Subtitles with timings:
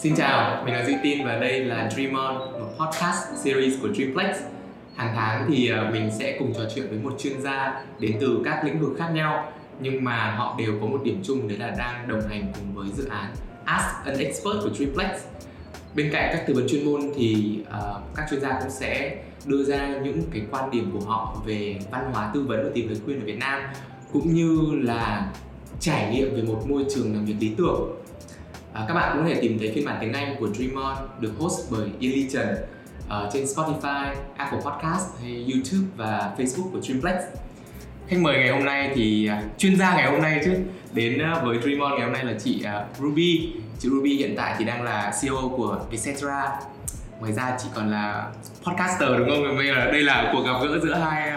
[0.00, 3.88] Xin chào, mình là Duy Tin và đây là Dream On, một podcast series của
[3.94, 4.36] Dreamplex.
[4.96, 8.42] Hàng tháng thì à, mình sẽ cùng trò chuyện với một chuyên gia đến từ
[8.44, 11.70] các lĩnh vực khác nhau nhưng mà họ đều có một điểm chung đấy là
[11.78, 13.34] đang đồng hành cùng với dự án
[13.64, 15.10] Ask an Expert của Dreamplex.
[15.94, 19.64] Bên cạnh các tư vấn chuyên môn thì uh, các chuyên gia cũng sẽ đưa
[19.64, 22.98] ra những cái quan điểm của họ về văn hóa tư vấn và tìm lời
[23.04, 23.62] khuyên ở Việt Nam
[24.12, 25.32] cũng như là
[25.80, 27.97] trải nghiệm về một môi trường làm việc lý tưởng
[28.78, 30.96] À, các bạn cũng có thể tìm thấy phiên bản tiếng Anh của Dream On
[31.20, 32.48] được host bởi Ili Trần
[33.06, 37.14] uh, trên Spotify, Apple Podcast hay YouTube và Facebook của Dreamplex.
[38.08, 40.52] Khách mời ngày hôm nay thì uh, chuyên gia ngày hôm nay chứ
[40.92, 42.64] đến uh, với Dream On ngày hôm nay là chị
[43.00, 43.52] Ruby.
[43.78, 46.60] Chị Ruby hiện tại thì đang là CEO của Vietcetera.
[47.20, 48.26] Ngoài ra chị còn là
[48.64, 49.56] podcaster đúng không?
[49.56, 51.32] Bây giờ đây là cuộc gặp gỡ giữa hai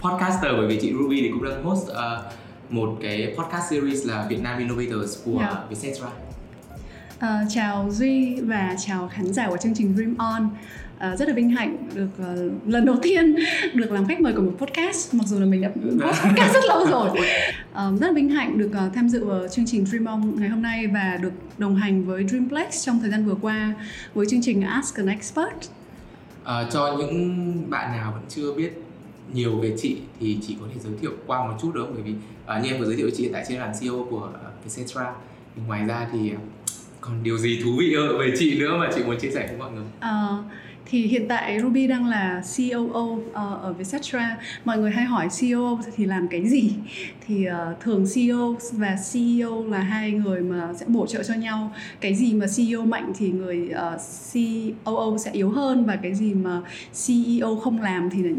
[0.00, 1.96] podcaster bởi vì chị Ruby thì cũng đang host uh,
[2.70, 5.52] một cái podcast series là Việt Nam Innovators của yeah.
[5.52, 5.60] Dạ.
[5.68, 6.23] Vietcetera.
[7.24, 10.50] Uh, chào Duy và chào khán giả của chương trình Dream On.
[10.96, 13.36] Uh, rất là vinh hạnh được uh, lần đầu tiên
[13.74, 15.14] được làm khách mời của một podcast.
[15.14, 15.68] Mặc dù là mình đã
[16.24, 17.08] podcast rất lâu rồi.
[17.08, 20.48] Uh, rất là vinh hạnh được uh, tham dự vào chương trình Dream On ngày
[20.48, 23.74] hôm nay và được đồng hành với Dreamplex trong thời gian vừa qua
[24.14, 25.56] với chương trình Ask an Expert.
[26.42, 28.82] Uh, cho những bạn nào vẫn chưa biết
[29.32, 31.94] nhiều về chị thì chị có thể giới thiệu qua một chút được không?
[31.94, 32.14] Bởi vì
[32.58, 34.28] uh, như em vừa giới thiệu chị hiện tại trên là CEO của
[34.64, 35.12] Vietcetera.
[35.66, 36.32] Ngoài ra thì
[37.06, 39.72] còn điều gì thú vị về chị nữa mà chị muốn chia sẻ với mọi
[39.72, 39.84] người?
[40.00, 40.28] À,
[40.86, 44.36] thì hiện tại Ruby đang là COO uh, ờ, ở Vietcetera.
[44.64, 46.72] Mọi người hay hỏi CEO thì làm cái gì?
[47.26, 51.72] Thì uh, thường CEO và CEO là hai người mà sẽ bổ trợ cho nhau.
[52.00, 54.00] Cái gì mà CEO mạnh thì người uh,
[54.84, 56.60] COO sẽ yếu hơn và cái gì mà
[57.06, 58.30] CEO không làm thì là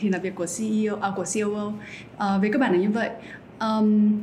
[0.00, 3.10] thì là việc của CEO à, của COO uh, về các bạn là như vậy.
[3.60, 4.22] Um,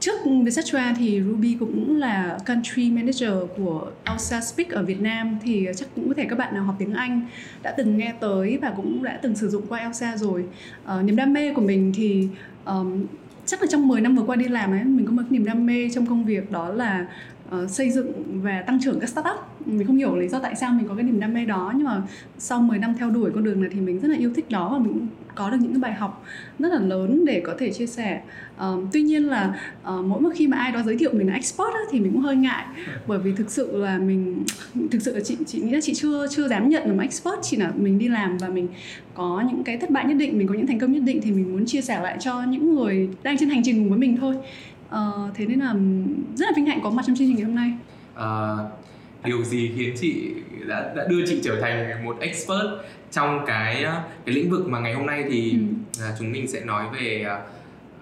[0.00, 5.68] trước Vietcetera thì Ruby cũng là country manager của Elsa Speak ở Việt Nam thì
[5.76, 7.26] chắc cũng có thể các bạn nào học tiếng Anh
[7.62, 10.44] đã từng nghe tới và cũng đã từng sử dụng qua Elsa rồi.
[10.84, 12.28] Uh, niềm đam mê của mình thì
[12.64, 13.06] um,
[13.46, 15.66] chắc là trong 10 năm vừa qua đi làm ấy mình có một niềm đam
[15.66, 17.06] mê trong công việc đó là
[17.54, 18.12] uh, xây dựng
[18.42, 21.04] và tăng trưởng các startup mình không hiểu lý do tại sao mình có cái
[21.04, 22.02] niềm đam mê đó nhưng mà
[22.38, 24.68] sau 10 năm theo đuổi con đường này thì mình rất là yêu thích đó
[24.72, 26.24] và mình có được những cái bài học
[26.58, 28.20] rất là lớn để có thể chia sẻ.
[28.56, 31.34] Uh, tuy nhiên là uh, mỗi một khi mà ai đó giới thiệu mình là
[31.34, 32.64] expert á, thì mình cũng hơi ngại.
[33.06, 34.44] Bởi vì thực sự là mình
[34.90, 37.38] thực sự là chị chị nghĩ là chị chưa chưa dám nhận là một expert
[37.42, 38.68] chỉ là mình đi làm và mình
[39.14, 41.32] có những cái thất bại nhất định mình có những thành công nhất định thì
[41.32, 44.16] mình muốn chia sẻ lại cho những người đang trên hành trình cùng với mình
[44.16, 44.34] thôi.
[44.88, 45.74] Uh, thế nên là
[46.34, 47.72] rất là vinh hạnh có mặt trong chương trình ngày hôm nay.
[48.14, 48.83] Uh,
[49.24, 50.34] điều gì khiến chị
[50.66, 52.66] đã, đã đưa chị trở thành một expert
[53.10, 53.84] trong cái
[54.26, 55.58] cái lĩnh vực mà ngày hôm nay thì
[55.98, 56.04] ừ.
[56.18, 57.26] chúng mình sẽ nói về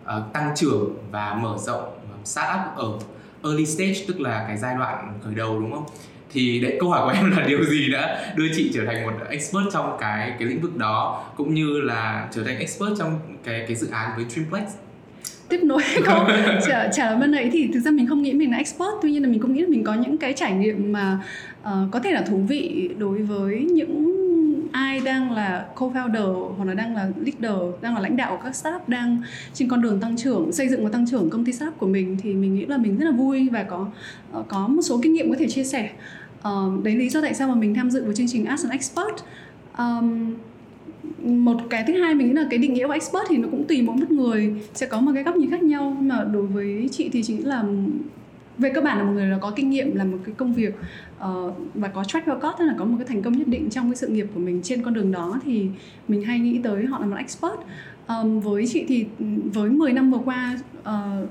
[0.05, 2.99] uh, tăng trưởng và mở rộng startup ở
[3.44, 5.84] early stage tức là cái giai đoạn khởi đầu đúng không?
[6.33, 9.12] thì đấy câu hỏi của em là điều gì đã đưa chị trở thành một
[9.31, 13.65] expert trong cái cái lĩnh vực đó cũng như là trở thành expert trong cái
[13.66, 14.65] cái dự án với Dreamplex
[15.52, 16.26] tiếp nối câu
[16.66, 19.12] trả, trả lời bên ấy thì thực ra mình không nghĩ mình là expert tuy
[19.12, 21.18] nhiên là mình cũng nghĩ là mình có những cái trải nghiệm mà
[21.62, 24.12] uh, có thể là thú vị đối với những
[24.72, 28.56] ai đang là co-founder hoặc là đang là leader đang là lãnh đạo của các
[28.56, 29.22] startup đang
[29.54, 32.16] trên con đường tăng trưởng xây dựng và tăng trưởng công ty startup của mình
[32.22, 33.86] thì mình nghĩ là mình rất là vui và có
[34.38, 35.91] uh, có một số kinh nghiệm có thể chia sẻ.
[36.48, 38.70] Uh, đấy lý do tại sao mà mình tham dự vào chương trình Ask an
[38.70, 39.14] Expert.
[39.78, 40.34] Um,
[41.22, 43.64] một cái thứ hai mình nghĩ là cái định nghĩa của expert thì nó cũng
[43.64, 45.96] tùy mỗi một người sẽ có một cái góc nhìn khác nhau.
[45.98, 47.64] Nhưng mà đối với chị thì chị nghĩ là
[48.58, 50.74] về cơ bản là một người là có kinh nghiệm làm một cái công việc
[51.24, 53.91] uh, và có track record tức là có một cái thành công nhất định trong
[53.91, 55.66] cái sự nghiệp của mình trên con đường đó thì
[56.08, 57.54] mình hay nghĩ tới họ là một expert.
[58.08, 59.06] Um, với chị thì
[59.54, 61.28] với 10 năm vừa qua uh,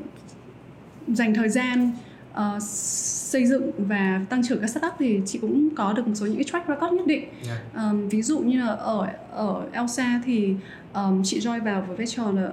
[1.08, 1.92] dành thời gian
[2.34, 2.62] uh,
[3.32, 6.36] xây dựng và tăng trưởng các startup thì chị cũng có được một số những
[6.36, 7.26] cái track record nhất định.
[7.48, 7.60] Yeah.
[7.76, 10.56] um, ví dụ như là ở ở Elsa thì
[10.94, 12.52] um, chị join vào với vai trò là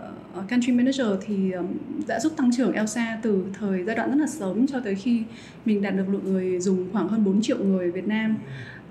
[0.50, 1.66] country manager thì um,
[2.06, 5.22] đã giúp tăng trưởng Elsa từ thời giai đoạn rất là sớm cho tới khi
[5.64, 8.36] mình đạt được lượng người dùng khoảng hơn 4 triệu người Việt Nam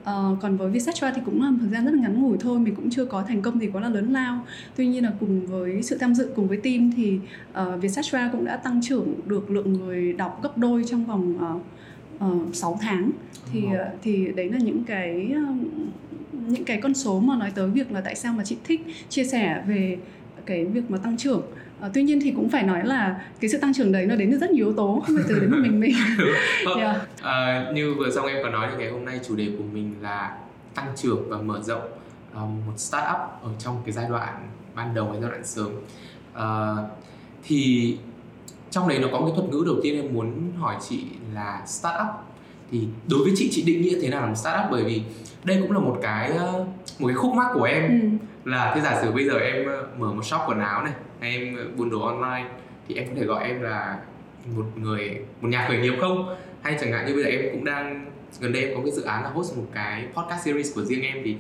[0.02, 2.60] Uh, còn với Vietcetera thì cũng là một thời gian rất là ngắn ngủi thôi
[2.60, 4.46] mình cũng chưa có thành công gì quá là lớn lao.
[4.76, 7.20] Tuy nhiên là cùng với sự tham dự cùng với team thì
[7.52, 11.36] uh, Vietcetera cũng đã tăng trưởng được lượng người đọc gấp đôi trong vòng
[12.20, 13.12] uh, uh, 6 tháng.
[13.52, 13.72] Thì uh,
[14.02, 15.58] thì đấy là những cái uh,
[16.48, 19.24] những cái con số mà nói tới việc là tại sao mà chị thích chia
[19.24, 19.98] sẻ về
[20.46, 21.42] cái việc mà tăng trưởng
[21.82, 24.32] À, tuy nhiên thì cũng phải nói là cái sự tăng trưởng đấy nó đến
[24.32, 25.96] từ rất nhiều yếu tố không phải từ đến một mình mình.
[26.78, 26.98] Yeah.
[27.22, 29.96] à, như vừa xong em có nói thì ngày hôm nay chủ đề của mình
[30.02, 30.38] là
[30.76, 31.90] tăng trưởng và mở rộng
[32.34, 35.72] um, một startup ở trong cái giai đoạn ban đầu hay giai đoạn sớm.
[36.36, 36.90] Uh,
[37.44, 37.98] thì
[38.72, 41.04] trong đấy nó có một cái thuật ngữ đầu tiên em muốn hỏi chị
[41.34, 42.08] là startup
[42.72, 44.72] thì đối với chị chị định nghĩa thế nào là một startup?
[44.72, 45.02] Bởi vì
[45.44, 46.66] đây cũng là một cái ờ,
[47.00, 48.02] một cái khúc mắc của em.
[48.02, 48.08] Ừ.
[48.52, 51.32] là thế giả sử bây giờ em ờ, mở một shop quần áo này hay
[51.32, 52.50] em buôn đồ online
[52.88, 53.98] thì em có thể gọi em là
[54.56, 56.36] một người một nhà khởi nghiệp không?
[56.62, 58.06] Hay chẳng hạn như bây giờ em cũng đang
[58.40, 61.02] gần đây em có cái dự án là host một cái podcast series của riêng
[61.02, 61.36] em thì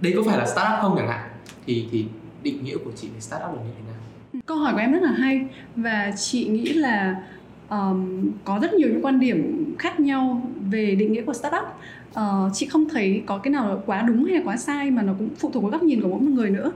[0.00, 1.30] đây có phải là startup không chẳng hạn?
[1.66, 2.06] Thì thì
[2.42, 4.42] định nghĩa của chị về startup là như thế nào?
[4.46, 5.46] Câu hỏi của em rất là hay.
[5.76, 7.22] Và chị nghĩ là
[7.70, 10.42] um, có rất nhiều những quan điểm khác nhau
[10.74, 11.64] về định nghĩa của startup.
[12.10, 15.12] Uh, chị không thấy có cái nào quá đúng hay là quá sai mà nó
[15.18, 16.72] cũng phụ thuộc vào góc nhìn của mỗi một người nữa.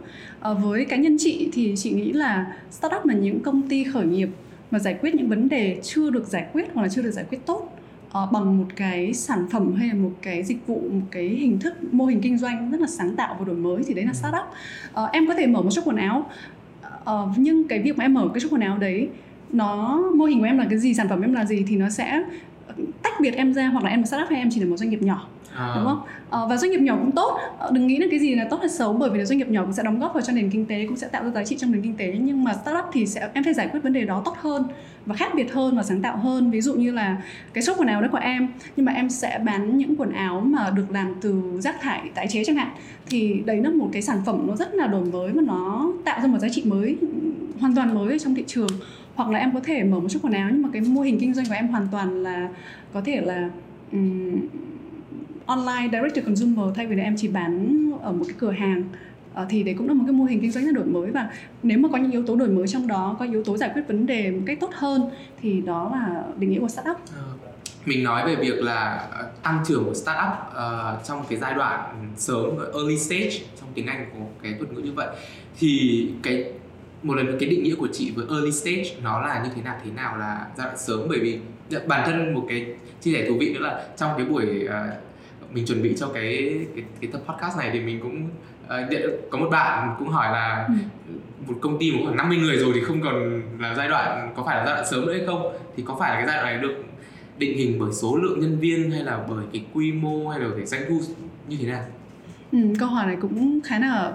[0.51, 4.07] Uh, với cá nhân chị thì chị nghĩ là startup là những công ty khởi
[4.07, 4.29] nghiệp
[4.71, 7.25] mà giải quyết những vấn đề chưa được giải quyết hoặc là chưa được giải
[7.31, 11.07] quyết tốt uh, bằng một cái sản phẩm hay là một cái dịch vụ một
[11.11, 13.95] cái hình thức mô hình kinh doanh rất là sáng tạo và đổi mới thì
[13.95, 14.47] đấy là startup.
[15.03, 16.31] Uh, em có thể mở một shop quần áo
[17.03, 19.09] uh, nhưng cái việc mà em mở cái shop quần áo đấy
[19.53, 21.89] nó mô hình của em là cái gì sản phẩm em là gì thì nó
[21.89, 22.23] sẽ
[23.03, 24.91] tách biệt em ra hoặc là em là startup hay em chỉ là một doanh
[24.91, 25.29] nghiệp nhỏ
[25.59, 25.73] à.
[25.77, 26.01] đúng không?
[26.31, 27.39] À, và doanh nghiệp nhỏ cũng tốt.
[27.59, 29.49] Ờ, đừng nghĩ là cái gì là tốt hay xấu bởi vì là doanh nghiệp
[29.49, 31.45] nhỏ cũng sẽ đóng góp vào cho nền kinh tế cũng sẽ tạo ra giá
[31.45, 32.17] trị trong nền kinh tế.
[32.21, 34.65] Nhưng mà startup thì sẽ em phải giải quyết vấn đề đó tốt hơn
[35.07, 36.51] và khác biệt hơn và sáng tạo hơn.
[36.51, 37.23] Ví dụ như là
[37.53, 40.41] cái shop quần áo đấy của em nhưng mà em sẽ bán những quần áo
[40.41, 42.69] mà được làm từ rác thải tái chế chẳng hạn
[43.11, 46.21] thì đấy là một cái sản phẩm nó rất là đổi mới và nó tạo
[46.21, 46.97] ra một giá trị mới
[47.61, 48.69] hoàn toàn mới trong thị trường
[49.19, 51.19] hoặc là em có thể mở một chút quần áo nhưng mà cái mô hình
[51.21, 52.49] kinh doanh của em hoàn toàn là
[52.93, 53.51] có thể là
[53.93, 54.41] um,
[55.47, 58.85] online direct to consumer thay vì là em chỉ bán ở một cái cửa hàng.
[59.35, 61.11] À, thì đấy cũng là một cái mô hình kinh doanh rất đổi mới.
[61.11, 61.31] Và
[61.63, 63.83] nếu mà có những yếu tố đổi mới trong đó có yếu tố giải quyết
[63.89, 65.11] vấn đề một cách tốt hơn
[65.43, 66.97] thì đó là định nghĩa của startup.
[67.17, 67.23] Ờ,
[67.87, 71.95] mình nói về việc là ờ, tăng trưởng của startup uh, trong cái giai đoạn
[72.17, 75.09] sớm early stage trong tiếng Anh của cái thuật ngữ như vậy.
[75.59, 76.45] Thì cái
[77.03, 79.63] một lần nữa cái định nghĩa của chị với early stage nó là như thế
[79.63, 81.01] nào thế nào là giai đoạn sớm?
[81.09, 81.39] Bởi vì
[81.87, 82.67] bản thân một cái
[83.01, 86.59] chia sẻ thú vị nữa là trong cái buổi uh, mình chuẩn bị cho cái
[86.75, 88.29] cái, cái tập podcast này thì mình cũng
[88.65, 91.15] uh, có một bạn cũng hỏi là ừ.
[91.47, 94.43] một công ty mà khoảng 50 người rồi thì không còn là giai đoạn có
[94.47, 95.53] phải là giai đoạn sớm nữa hay không?
[95.77, 96.85] Thì có phải là cái giai đoạn này được
[97.39, 100.49] định hình bởi số lượng nhân viên hay là bởi cái quy mô hay là
[100.57, 101.01] cái doanh thu
[101.49, 101.85] như thế nào
[102.53, 104.13] Ừ, câu hỏi này cũng khá là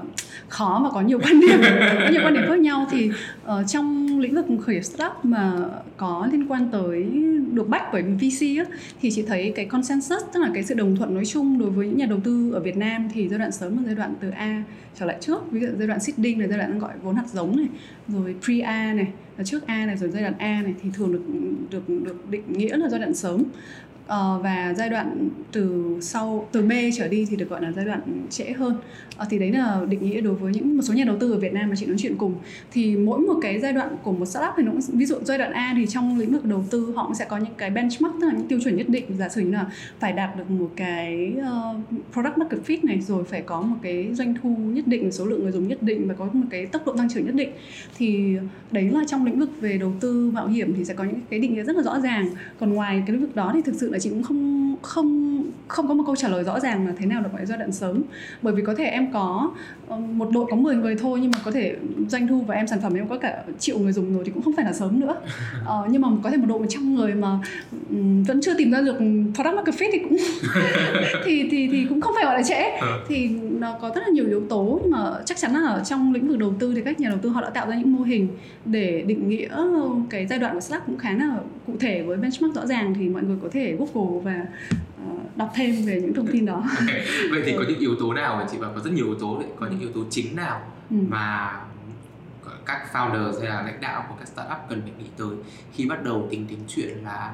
[0.50, 1.60] khó và có nhiều quan điểm
[2.04, 2.88] có nhiều quan điểm khác nhau.
[2.92, 3.12] Thì
[3.46, 5.54] uh, trong lĩnh vực khởi nghiệp startup mà
[5.98, 7.04] có liên quan tới
[7.52, 8.66] được bách bởi VC á,
[9.02, 11.88] thì chị thấy cái consensus tức là cái sự đồng thuận nói chung đối với
[11.88, 14.30] những nhà đầu tư ở Việt Nam thì giai đoạn sớm là giai đoạn từ
[14.30, 14.64] A
[15.00, 17.58] trở lại trước ví dụ giai đoạn seeding là giai đoạn gọi vốn hạt giống
[17.58, 17.68] này
[18.08, 19.08] rồi pre A này
[19.38, 21.24] là trước A này rồi giai đoạn A này thì thường được
[21.70, 23.44] được được định nghĩa là giai đoạn sớm
[24.06, 27.86] uh, và giai đoạn từ sau từ B trở đi thì được gọi là giai
[27.86, 28.76] đoạn trễ hơn.
[29.22, 31.40] Uh, thì đấy là định nghĩa đối với những một số nhà đầu tư ở
[31.40, 32.36] Việt Nam mà chị nói chuyện cùng.
[32.72, 35.38] Thì mỗi một cái giai đoạn của một startup thì nó cũng ví dụ giai
[35.38, 38.16] đoạn A thì trong lĩnh vực đầu tư họ cũng sẽ có những cái benchmark
[38.22, 39.06] tức là những tiêu chuẩn nhất định.
[39.18, 39.66] Giả sử như là
[40.00, 41.78] phải đạt được một cái uh,
[42.14, 45.44] product market fit này rồi phải có một cái doanh thu nhất định số lượng
[45.44, 47.50] người dùng nhất định và có một cái tốc độ tăng trưởng nhất định.
[47.98, 48.36] Thì
[48.72, 51.40] đấy là trong lĩnh vực về đầu tư mạo hiểm thì sẽ có những cái
[51.40, 52.30] định nghĩa rất là rõ ràng.
[52.60, 55.88] Còn ngoài cái lĩnh vực đó thì thực sự là chị cũng không không không
[55.88, 57.72] có một câu trả lời rõ ràng là thế nào được gọi là giai đoạn
[57.72, 58.02] sớm.
[58.42, 59.52] Bởi vì có thể em có
[59.88, 61.76] ờ, một đội có 10 người thôi nhưng mà có thể
[62.08, 64.44] doanh thu và em sản phẩm em có cả triệu người dùng rồi thì cũng
[64.44, 65.16] không phải là sớm nữa.
[65.66, 67.40] Ờ, nhưng mà có thể một đội 100 người mà
[68.28, 68.98] vẫn chưa tìm ra được
[69.36, 70.18] product market fit thì cũng
[71.26, 72.62] thì thì thì cũng không phải gọi là trễ.
[72.80, 73.00] Ờ.
[73.08, 76.14] thì nó có rất là nhiều yếu tố nhưng mà chắc chắn là ở trong
[76.14, 78.04] lĩnh vực đầu tư thì các nhà đầu tư họ đã tạo ra những mô
[78.04, 78.28] hình
[78.66, 79.50] để định nghĩa
[80.10, 83.10] cái giai đoạn của Slack cũng khá là cụ thể với benchmark rõ ràng thì
[83.10, 84.46] mọi người có thể Google và
[85.04, 86.64] uh, đọc thêm về những thông tin đó.
[87.32, 89.40] Vậy thì có những yếu tố nào mà chị bảo có rất nhiều yếu tố
[89.40, 90.96] đấy, có những yếu tố chính nào ừ.
[91.10, 91.60] mà
[92.66, 95.30] các founder hay là lãnh đạo của các startup cần phải nghĩ tới
[95.74, 97.34] khi bắt đầu tính đến chuyện là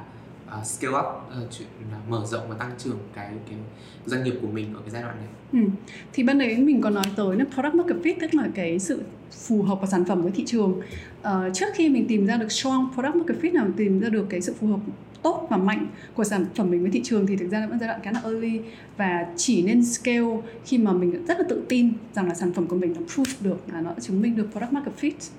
[0.59, 3.57] uh, scale up uh, chuyện là mở rộng và tăng trưởng cái cái
[4.05, 5.27] doanh nghiệp của mình ở cái giai đoạn này.
[5.63, 5.69] Ừ.
[6.13, 9.01] Thì ban đấy mình có nói tới là product market fit tức là cái sự
[9.31, 10.81] phù hợp của sản phẩm với thị trường.
[11.21, 14.25] Uh, trước khi mình tìm ra được strong product market fit nào tìm ra được
[14.29, 14.79] cái sự phù hợp
[15.21, 17.79] tốt và mạnh của sản phẩm mình với thị trường thì thực ra là vẫn
[17.79, 18.61] giai đoạn khá là early
[18.97, 22.67] và chỉ nên scale khi mà mình rất là tự tin rằng là sản phẩm
[22.67, 25.31] của mình nó prove được là nó chứng minh được product market fit.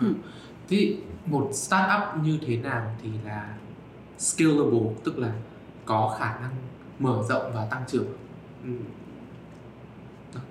[0.00, 0.14] Ừ.
[0.68, 0.96] Thì
[1.26, 3.54] một startup như thế nào thì là
[4.18, 5.32] scalable tức là
[5.84, 6.50] có khả năng
[6.98, 8.06] mở rộng và tăng trưởng
[8.64, 8.70] ừ.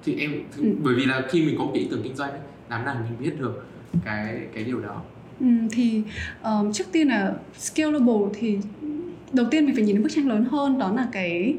[0.03, 0.75] thì em thì, ừ.
[0.84, 2.39] bởi vì là khi mình có một ý tưởng kinh doanh ấy,
[2.70, 3.65] làm nào mình biết được
[4.06, 5.01] cái cái điều đó
[5.39, 6.03] ừ, thì
[6.44, 8.58] um, trước tiên là scalable thì
[9.34, 11.56] đầu tiên mình phải nhìn đến bức tranh lớn hơn đó là cái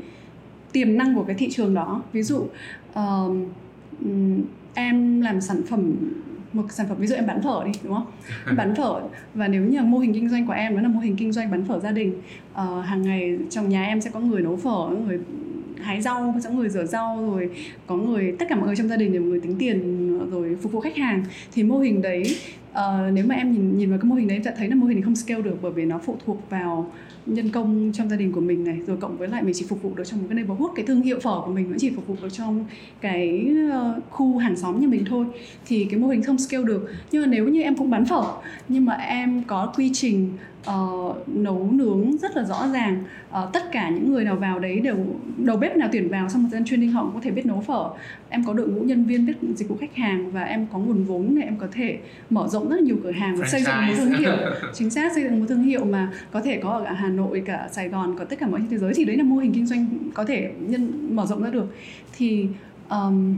[0.73, 2.47] tiềm năng của cái thị trường đó ví dụ
[2.95, 3.47] um,
[4.75, 5.95] em làm sản phẩm
[6.53, 8.07] một sản phẩm ví dụ em bán phở đi đúng không?
[8.47, 9.03] Em bán phở.
[9.35, 11.51] Và nếu như mô hình kinh doanh của em đó là mô hình kinh doanh
[11.51, 12.13] bán phở gia đình
[12.53, 15.19] uh, hàng ngày trong nhà em sẽ có người nấu phở người
[15.81, 17.51] hái rau có người rửa rau rồi
[17.87, 20.73] có người tất cả mọi người trong gia đình đều người tính tiền rồi phục
[20.73, 21.25] vụ khách hàng.
[21.53, 22.37] Thì mô hình đấy
[22.71, 24.75] uh, nếu mà em nhìn nhìn vào cái mô hình đấy em sẽ thấy là
[24.75, 26.91] mô hình không scale được bởi vì nó phụ thuộc vào
[27.27, 29.83] nhân công trong gia đình của mình này rồi cộng với lại mình chỉ phục
[29.83, 32.07] vụ được trong một cái neighborhood cái thương hiệu phở của mình vẫn chỉ phục
[32.07, 32.65] vụ được trong
[33.01, 35.27] cái uh, khu hàng xóm như mình thôi
[35.67, 36.91] thì cái mô hình không scale được.
[37.13, 38.23] Nhưng mà nếu như em cũng bán phở
[38.69, 40.33] nhưng mà em có quy trình
[40.71, 44.81] uh, nấu nướng rất là rõ ràng uh, tất cả những người nào vào đấy
[44.81, 44.97] đều
[45.37, 47.61] đầu bếp nào tuyển vào sau một gian training họ cũng có thể biết nấu
[47.61, 47.91] phở.
[48.29, 51.05] Em có đội ngũ nhân viên biết dịch vụ khách hàng và em có nguồn
[51.05, 51.99] vốn để em có thể
[52.31, 54.33] mở rộng rất là nhiều cửa hàng và xây dựng một thương hiệu.
[54.75, 57.43] Chính xác xây dựng một thương hiệu mà có thể có ở cả Hà Nội
[57.47, 59.67] cả Sài Gòn có tất cả mọi thế giới thì đấy là mô hình kinh
[59.67, 61.67] doanh có thể nhân mở rộng ra được.
[62.17, 62.47] Thì
[62.91, 63.35] um,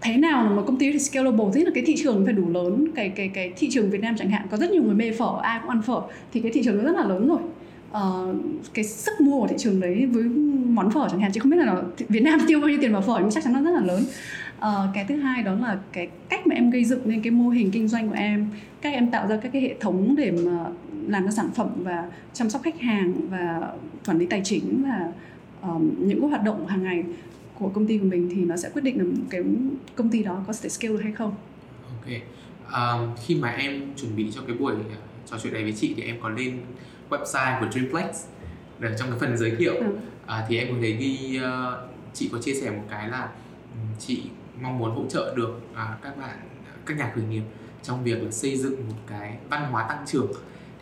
[0.00, 1.46] thế nào là một công ty thì scalable?
[1.54, 2.88] Thế là cái thị trường phải đủ lớn.
[2.94, 5.38] Cái cái cái thị trường Việt Nam chẳng hạn có rất nhiều người mê phở
[5.42, 6.00] ai cũng ăn phở.
[6.32, 7.38] Thì cái thị trường nó rất là lớn rồi
[7.90, 8.36] uh,
[8.74, 10.24] cái sức mua của thị trường đấy với
[10.66, 12.92] món phở chẳng hạn chị không biết là nó, Việt Nam tiêu bao nhiêu tiền
[12.92, 14.04] vào phở nhưng chắc chắn nó rất là lớn
[14.58, 17.48] uh, cái thứ hai đó là cái cách mà em gây dựng nên cái mô
[17.48, 18.48] hình kinh doanh của em
[18.80, 20.66] cách em tạo ra các cái hệ thống để mà
[21.06, 23.72] làm ra sản phẩm và chăm sóc khách hàng và
[24.06, 25.12] quản lý tài chính và
[25.62, 27.04] um, những cái hoạt động hàng ngày
[27.58, 29.42] của công ty của mình thì nó sẽ quyết định là cái
[29.94, 31.34] công ty đó có thể scale được hay không.
[31.88, 32.06] Ok.
[32.72, 34.74] Um, khi mà em chuẩn bị cho cái buổi
[35.30, 36.58] trò chuyện này với chị thì em có lên
[37.10, 38.26] website của Dreamplex
[38.78, 39.96] để trong cái phần giới thiệu ừ.
[40.26, 43.28] à, thì em có thấy ghi uh, chị có chia sẻ một cái là
[43.98, 44.22] chị
[44.60, 46.38] mong muốn hỗ trợ được uh, các bạn
[46.86, 47.42] các nhà khởi nghiệp
[47.82, 50.32] trong việc là xây dựng một cái văn hóa tăng trưởng.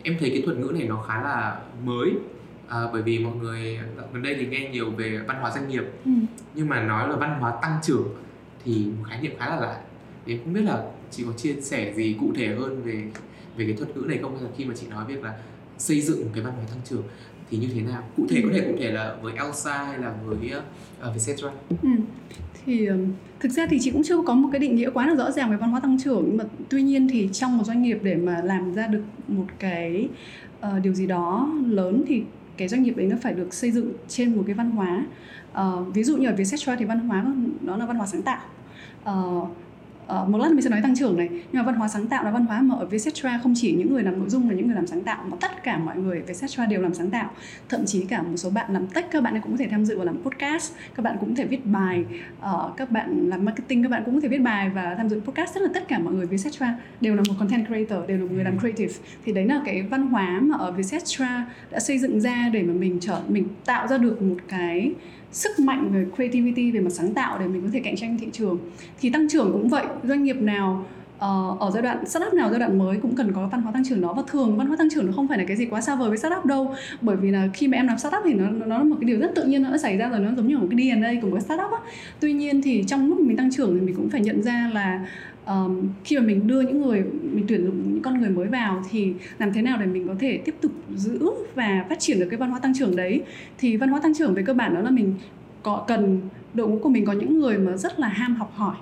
[0.03, 2.11] Em thấy cái thuật ngữ này nó khá là mới
[2.67, 3.79] à, bởi vì mọi người
[4.13, 5.83] gần đây thì nghe nhiều về văn hóa doanh nghiệp.
[6.05, 6.11] Ừ.
[6.55, 8.15] nhưng mà nói là văn hóa tăng trưởng
[8.63, 9.81] thì một khái niệm khá là lạ.
[10.25, 13.03] Em không biết là chị có chia sẻ gì cụ thể hơn về
[13.57, 14.37] về cái thuật ngữ này không?
[14.57, 15.37] Khi mà chị nói việc là
[15.77, 17.03] xây dựng một cái văn hóa tăng trưởng
[17.49, 18.03] thì như thế nào?
[18.17, 20.61] Cụ thể có thể cụ thể là với Elsa hay là với ờ,
[21.09, 21.89] uh, Vietcetera ừ.
[22.65, 25.15] thì um, thực ra thì chị cũng chưa có một cái định nghĩa quá là
[25.15, 27.81] rõ ràng về văn hóa tăng trưởng nhưng mà tuy nhiên thì trong một doanh
[27.81, 30.07] nghiệp để mà làm ra được một cái
[30.59, 32.23] uh, điều gì đó lớn thì
[32.57, 35.05] cái doanh nghiệp đấy nó phải được xây dựng trên một cái văn hóa.
[35.61, 37.25] Uh, ví dụ như ở Vietcetera thì văn hóa
[37.61, 38.41] đó là văn hóa sáng tạo.
[39.09, 39.49] Uh,
[40.05, 41.29] Uh, một lát mình sẽ nói tăng trưởng này.
[41.31, 43.93] Nhưng mà văn hóa sáng tạo là văn hóa mà ở Vietcetera không chỉ những
[43.93, 46.21] người làm nội dung là những người làm sáng tạo mà tất cả mọi người
[46.21, 47.31] Vietcetera đều làm sáng tạo.
[47.69, 49.97] Thậm chí cả một số bạn làm tech các bạn cũng có thể tham dự
[49.97, 52.05] vào làm podcast các bạn cũng có thể viết bài
[52.39, 55.21] uh, các bạn làm marketing các bạn cũng có thể viết bài và tham dự
[55.25, 55.55] podcast.
[55.55, 58.31] Tức là tất cả mọi người Vietcetera đều là một content creator đều là một
[58.31, 58.93] người làm creative.
[59.25, 62.73] Thì đấy là cái văn hóa mà ở Vietcetera đã xây dựng ra để mà
[62.73, 64.93] mình trở mình tạo ra được một cái
[65.35, 68.27] sức mạnh về creativity về mặt sáng tạo để mình có thể cạnh tranh thị
[68.31, 68.57] trường
[68.99, 69.85] thì tăng trưởng cũng vậy.
[70.03, 73.47] Doanh nghiệp nào Uh, ở giai đoạn startup nào giai đoạn mới cũng cần có
[73.47, 74.13] văn hóa tăng trưởng đó.
[74.13, 76.09] Và thường văn hóa tăng trưởng nó không phải là cái gì quá xa vời
[76.09, 78.83] với startup đâu bởi vì là khi mà em làm startup thì nó nó là
[78.83, 80.67] một cái điều rất tự nhiên nó đã xảy ra rồi nó giống như một
[80.71, 81.79] cái DNA của một cái startup á.
[82.19, 85.05] Tuy nhiên thì trong lúc mình tăng trưởng thì mình cũng phải nhận ra là
[85.45, 89.13] um, khi mà mình đưa những người mình tuyển dụng con người mới vào thì
[89.39, 92.37] làm thế nào để mình có thể tiếp tục giữ và phát triển được cái
[92.37, 93.23] văn hóa tăng trưởng đấy?
[93.57, 95.13] Thì văn hóa tăng trưởng về cơ bản đó là mình
[95.63, 96.21] có cần
[96.53, 98.75] đội ngũ của mình có những người mà rất là ham học hỏi.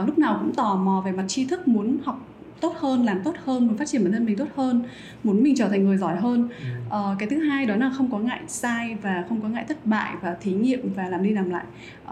[0.00, 2.28] Uh, lúc nào cũng tò mò về mặt tri thức muốn học
[2.60, 4.82] tốt hơn làm tốt hơn muốn phát triển bản thân mình tốt hơn
[5.24, 6.48] muốn mình trở thành người giỏi hơn.
[6.86, 9.86] Uh, cái thứ hai đó là không có ngại sai và không có ngại thất
[9.86, 11.64] bại và thí nghiệm và làm đi làm lại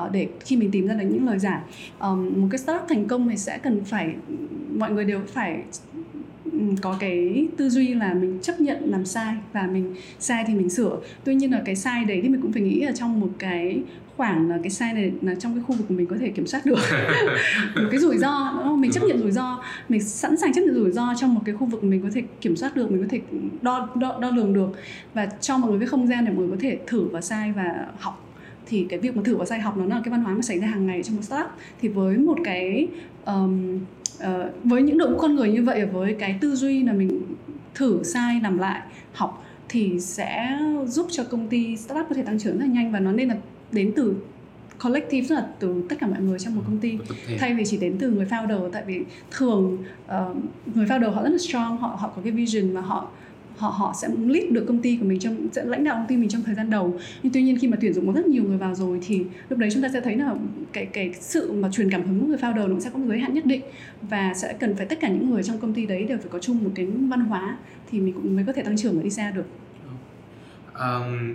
[0.04, 1.60] uh, để khi mình tìm ra được những lời giải.
[2.00, 4.14] Um, một cái startup thành công thì sẽ cần phải
[4.74, 5.62] mọi người đều phải
[6.82, 10.70] có cái tư duy là mình chấp nhận làm sai và mình sai thì mình
[10.70, 11.00] sửa.
[11.24, 13.82] Tuy nhiên là cái sai đấy thì mình cũng phải nghĩ ở trong một cái
[14.16, 16.46] khoảng là cái sai này là trong cái khu vực của mình có thể kiểm
[16.46, 16.78] soát được.
[17.76, 18.80] Một cái rủi ro đúng không?
[18.80, 21.54] mình chấp nhận rủi ro mình sẵn sàng chấp nhận rủi ro trong một cái
[21.54, 23.20] khu vực mình có thể kiểm soát được mình có thể
[23.62, 24.70] đo đo, đo lường được.
[25.14, 27.52] Và cho mọi người cái không gian để mọi người có thể thử và sai
[27.52, 28.28] và học.
[28.66, 30.58] Thì cái việc mà thử và sai học nó là cái văn hóa mà xảy
[30.58, 31.50] ra hàng ngày trong một startup.
[31.80, 32.88] Thì với một cái
[33.24, 33.78] um,
[34.26, 37.22] uh, với những đội ngũ con người như vậy với cái tư duy là mình
[37.74, 42.38] thử sai làm lại học thì sẽ giúp cho công ty startup có thể tăng
[42.38, 43.36] trưởng rất là nhanh và nó nên là
[43.72, 44.14] đến từ
[44.82, 46.98] collective tức là từ tất cả mọi người trong một công ty.
[47.38, 49.00] Thay vì chỉ đến từ người founder tại vì
[49.30, 50.36] thường uh,
[50.74, 53.08] người founder họ rất là strong họ họ có cái vision và họ
[53.56, 56.16] họ họ sẽ lead được công ty của mình trong sẽ lãnh đạo công ty
[56.16, 56.98] mình trong thời gian đầu.
[57.22, 59.70] Nhưng tuy nhiên khi mà tuyển dụng rất nhiều người vào rồi thì lúc đấy
[59.72, 60.34] chúng ta sẽ thấy là
[60.72, 63.18] cái cái sự mà truyền cảm hứng của người founder nó sẽ có một giới
[63.18, 63.62] hạn nhất định.
[64.02, 66.38] Và sẽ cần phải tất cả những người trong công ty đấy đều phải có
[66.38, 67.58] chung một cái văn hóa
[67.90, 69.46] thì mình cũng mới có thể tăng trưởng và đi xa được.
[70.74, 71.34] Um,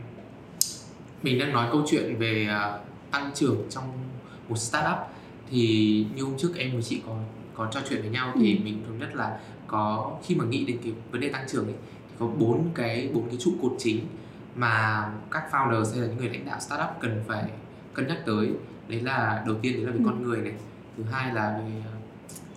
[1.24, 2.82] mình đang nói câu chuyện về uh,
[3.12, 3.84] tăng trưởng trong
[4.50, 4.98] một startup.
[5.52, 7.18] Thì như hôm trước em và chị có
[7.54, 8.62] có trò chuyện với nhau thì Ừ.
[8.64, 11.76] mình thống nhất là có khi mà nghĩ đến cái vấn đề tăng trưởng ấy
[12.20, 14.00] có bốn cái bốn cái trụ cột chính
[14.56, 17.44] mà các founders hay là những người lãnh đạo startup cần phải
[17.94, 18.50] cân nhắc tới.
[18.88, 20.04] Đấy là đầu tiên đấy là về Ừ.
[20.06, 20.54] con người này
[20.98, 21.72] thứ hai là về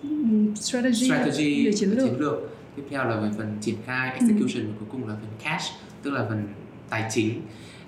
[0.03, 2.05] Ừm, strategy, strategy về chiến lược.
[2.09, 2.33] chiến lược.
[2.75, 5.65] Tiếp theo là về phần triển khai execution và cuối cùng là phần cash
[6.03, 6.47] tức là phần
[6.89, 7.41] tài chính.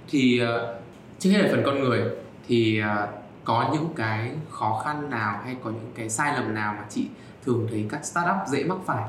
[0.09, 0.79] Thì ờ,
[1.19, 2.01] trước hết là phần con người.
[2.47, 3.07] Thì ờ,
[3.43, 7.07] có những cái khó khăn nào hay có những cái sai lầm nào mà chị
[7.45, 9.03] thường thấy các startup dễ mắc phải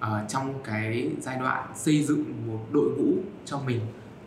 [0.00, 3.14] uh, trong cái giai đoạn xây dựng một đội ngũ
[3.44, 3.80] cho mình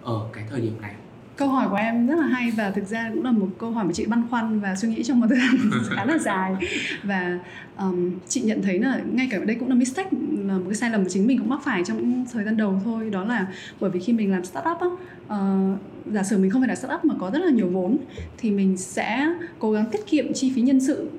[0.04, 0.96] ở cái thời điểm này?
[1.36, 3.86] Câu hỏi của em rất là hay và thực ra cũng là một câu hỏi
[3.86, 6.56] mà chị băn khoăn và suy nghĩ trong một thời gian khá là dài.
[7.04, 7.40] Và
[7.78, 10.10] um, chị nhận thấy là ngay cả đây cũng là mistake
[10.46, 12.82] là một cái sai lầm mà chính mình cũng mắc phải trong thời gian đầu
[12.86, 13.10] thôi.
[13.10, 13.48] Đó là
[13.80, 14.88] bởi vì khi mình làm startup á
[15.36, 17.98] uh, giả sử mình không phải là startup mà có rất là nhiều vốn
[18.38, 19.28] thì mình sẽ
[19.60, 21.10] cố gắng tiết kiệm chi phí nhân sự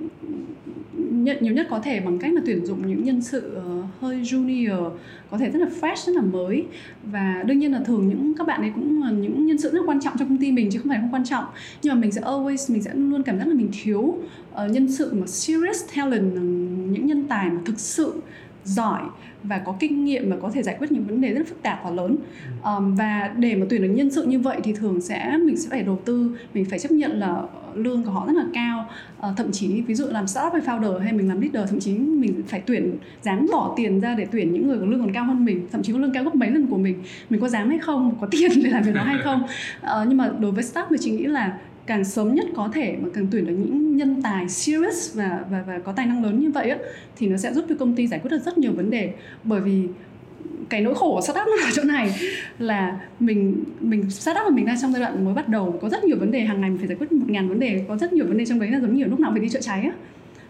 [1.24, 4.22] nhận nhiều nhất có thể bằng cách là tuyển dụng những nhân sự uh, hơi
[4.22, 4.90] junior
[5.30, 6.64] có thể rất là fresh rất là mới.
[7.02, 9.80] Và đương nhiên là thường những các bạn ấy cũng là những nhân sự rất
[9.86, 11.44] quan trọng trong công ty mình chứ không phải không quan trọng.
[11.82, 14.92] Nhưng mà mình sẽ always mình sẽ luôn cảm giác là mình thiếu uh, nhân
[14.92, 16.34] sự mà serious talent
[16.92, 18.14] những nhân tài mà thực sự
[18.64, 19.02] giỏi
[19.42, 21.84] và có kinh nghiệm và có thể giải quyết những vấn đề rất phức tạp
[21.84, 22.16] và lớn.
[22.64, 25.70] Um, và để mà tuyển được nhân sự như vậy thì thường sẽ mình sẽ
[25.70, 27.42] phải đầu tư mình phải chấp nhận là
[27.74, 28.88] lương của họ rất là cao.
[29.18, 31.92] Uh, thậm chí ví dụ làm startup hay founder hay mình làm leader thậm chí
[31.94, 35.24] mình phải tuyển dám bỏ tiền ra để tuyển những người có lương còn cao
[35.24, 37.02] hơn mình thậm chí có lương cao gấp mấy lần của mình.
[37.30, 38.16] Mình có dám hay không?
[38.20, 39.42] Có tiền để làm việc đó hay không?
[39.42, 42.96] Uh, nhưng mà đối với startup thì chị nghĩ là càng sớm nhất có thể
[43.00, 46.40] mà càng tuyển được những nhân tài serious và và và có tài năng lớn
[46.40, 46.78] như vậy á,
[47.16, 49.12] thì nó sẽ giúp cho công ty giải quyết được rất nhiều vấn đề.
[49.44, 49.88] Bởi vì
[50.68, 52.14] cái nỗi khổ của startup nó ở chỗ này
[52.58, 56.04] là mình mình, startup mà mình đang trong giai đoạn mới bắt đầu, có rất
[56.04, 58.12] nhiều vấn đề, hàng ngày mình phải giải quyết một ngàn vấn đề, có rất
[58.12, 59.92] nhiều vấn đề trong đấy là giống như lúc nào phải đi chữa cháy á.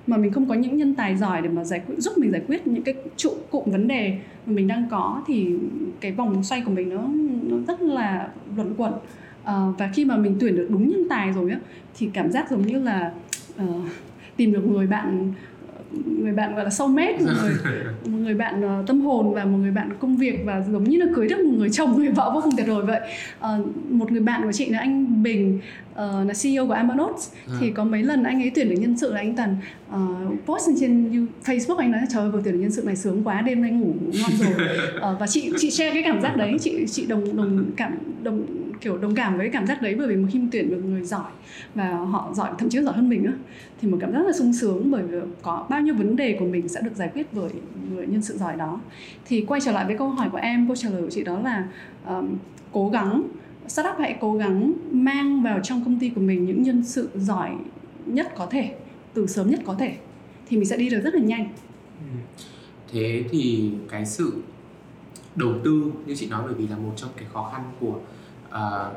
[0.07, 2.43] Mà mình không có những nhân tài giỏi để mà giải quyết, giúp mình giải
[2.47, 5.49] quyết những cái trụ cụm vấn đề mà mình đang có, thì
[6.01, 7.03] cái vòng xoay của mình nó
[7.43, 8.93] nó rất là luẩn quẩn
[9.42, 11.58] uh, và khi mà mình tuyển được đúng nhân tài rồi á
[11.99, 13.12] thì cảm giác giống như là
[13.62, 13.87] uh,
[14.37, 15.33] tìm được người bạn
[16.07, 17.52] người bạn gọi là soulmate một người
[18.07, 20.98] một người bạn uh, tâm hồn và một người bạn công việc và giống như
[20.98, 23.00] là cưới được một người chồng người vợ vô cùng tuyệt vời vậy.
[23.38, 25.59] Uh, một người bạn của chị là anh Bình
[25.92, 27.55] uh, là CEO của Amanotes à.
[27.61, 29.57] thì có mấy lần anh ấy tuyển được nhân sự là anh Tần
[29.90, 33.24] uh, post trên Facebook anh nói trời ơi vừa tuyển được nhân sự này sướng
[33.24, 34.68] quá đêm nay ngủ ngon rồi.
[34.96, 38.62] Uh, và chị chị share cái cảm giác đấy chị chị đồng đồng cảm đồng
[38.83, 41.31] kiểu đồng cảm với cảm giác đấy bởi vì một khi tuyển được người giỏi
[41.75, 43.33] và họ giỏi thậm chí giỏi hơn mình á
[43.81, 46.47] thì một cảm giác là sung sướng bởi vì có bao nhiêu vấn đề của
[46.47, 47.51] mình sẽ được giải quyết bởi
[47.90, 48.81] người nhân sự giỏi đó.
[49.25, 51.38] Thì quay trở lại với câu hỏi của em câu trả lời của chị đó
[51.38, 51.68] là
[52.09, 52.29] um,
[52.73, 53.23] cố gắng
[53.68, 57.51] startup hãy cố gắng mang vào trong công ty của mình những nhân sự giỏi
[58.07, 58.75] nhất có thể
[59.14, 59.97] từ sớm nhất có thể
[60.49, 61.49] thì mình sẽ đi được rất là nhanh.
[61.99, 62.37] Ừ.
[62.92, 64.33] Thế thì cái sự
[65.37, 67.99] đầu tư như chị nói bởi vì là một trong cái khó khăn của
[68.53, 68.93] uh,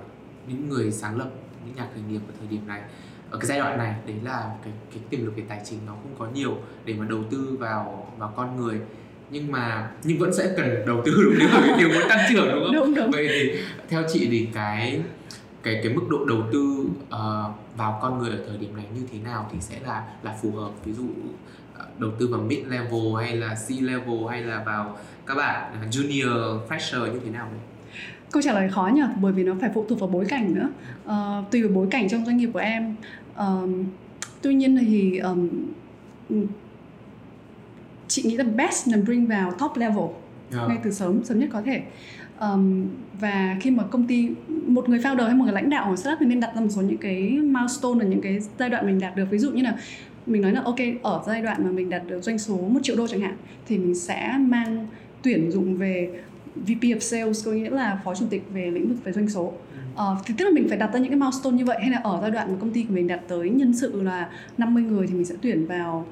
[0.47, 1.29] những người sáng lập
[1.65, 2.81] những nhà khởi nghiệp ở thời điểm này
[3.31, 5.91] ở cái giai đoạn này đấy là cái cái tiềm lực về tài chính nó
[5.91, 8.79] không có nhiều để mà đầu tư vào vào con người
[9.29, 12.49] nhưng mà nhưng vẫn sẽ cần đầu tư đúng nếu mà nếu muốn tăng trưởng
[12.51, 12.73] đúng không?
[12.73, 13.11] Đúng đúng.
[13.11, 15.01] Vậy thì theo chị thì cái
[15.63, 19.01] cái cái mức độ đầu tư uh, vào con người ở thời điểm này như
[19.11, 22.59] thế nào thì sẽ là là phù hợp ví dụ uh, đầu tư vào mid
[22.67, 27.47] level hay là C level hay là vào các bạn junior fresher như thế nào
[27.51, 27.61] đấy?
[28.31, 29.01] Câu trả lời khó nhỉ?
[29.21, 30.69] Bởi vì nó phải phụ thuộc vào bối cảnh nữa.
[31.05, 32.95] Uh, tùy vào bối cảnh trong doanh nghiệp của em.
[33.33, 33.69] Uh,
[34.41, 35.49] tuy nhiên thì um,
[38.07, 40.05] chị nghĩ là best là bring vào top level
[40.53, 40.67] yeah.
[40.67, 41.81] ngay từ sớm sớm nhất có thể.
[42.39, 42.85] Um,
[43.19, 44.29] và khi mà công ty
[44.67, 46.67] một người founder hay một người lãnh đạo của startup thì nên đặt ra một
[46.69, 49.25] số những cái milestone là những cái giai đoạn mình đạt được.
[49.29, 49.77] Ví dụ như là
[50.25, 52.95] mình nói là ok ở giai đoạn mà mình đạt được doanh số một triệu
[52.95, 54.87] đô chẳng hạn thì mình sẽ mang
[55.21, 56.09] tuyển dụng về
[56.55, 59.53] VP of Sales có nghĩa là phó chủ tịch về lĩnh vực về doanh số.
[59.93, 61.97] Uh, thì tức là mình phải đặt ra những cái milestone như vậy hay là
[61.97, 65.07] ở giai đoạn mà công ty của mình đạt tới nhân sự là 50 người
[65.07, 66.05] thì mình sẽ tuyển vào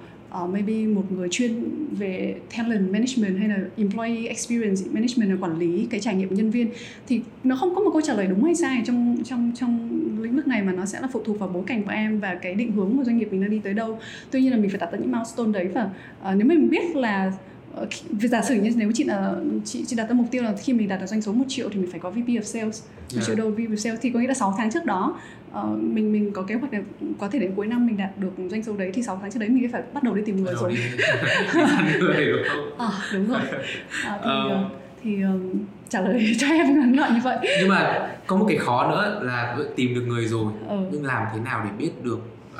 [0.43, 5.59] uh, maybe một người chuyên về talent management hay là employee experience management là quản
[5.59, 6.69] lý cái trải nghiệm nhân viên.
[7.07, 9.89] Thì nó không có một câu trả lời đúng hay sai trong trong trong
[10.21, 12.35] lĩnh vực này mà nó sẽ là phụ thuộc vào bối cảnh của em và
[12.35, 13.99] cái định hướng của doanh nghiệp mình đang đi tới đâu.
[14.31, 16.95] Tuy nhiên là mình phải đặt ra những milestone đấy và uh, nếu mình biết
[16.95, 17.31] là
[18.11, 20.73] vì giả sử như nếu chị là chị chị đặt ra mục tiêu là khi
[20.73, 23.15] mình đạt được doanh số 1 triệu thì mình phải có VP of Sales một
[23.15, 23.25] yeah.
[23.25, 25.19] triệu đô VP of Sales thì có nghĩa là 6 tháng trước đó
[25.59, 26.79] uh, mình mình có kế hoạch là
[27.19, 29.39] có thể đến cuối năm mình đạt được doanh số đấy thì 6 tháng trước
[29.39, 30.77] đấy mình phải bắt đầu đi tìm người rồi.
[32.77, 33.41] À, đúng rồi.
[34.05, 34.65] À, thì um,
[35.03, 37.37] thì um, trả lời cho em ngắn gọn như vậy.
[37.59, 40.77] Nhưng mà có một cái khó nữa là tìm được người rồi ừ.
[40.91, 42.19] nhưng làm thế nào để biết được
[42.53, 42.59] uh,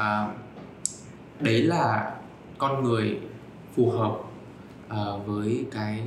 [1.40, 2.12] đấy là
[2.58, 3.20] con người
[3.76, 4.12] phù hợp
[4.94, 6.02] uh, với cái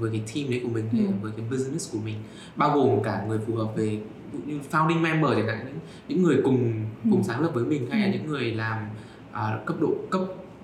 [0.00, 0.98] với cái team đấy của mình Ừ.
[1.22, 2.14] với cái business của mình
[2.56, 3.98] bao gồm cả người phù hợp về
[4.46, 6.72] như founding member chẳng hạn những những người cùng
[7.10, 7.24] cùng Ừ.
[7.26, 8.12] sáng lập với mình hay là Ừ.
[8.12, 8.78] những người làm
[9.32, 10.20] à, cấp độ cấp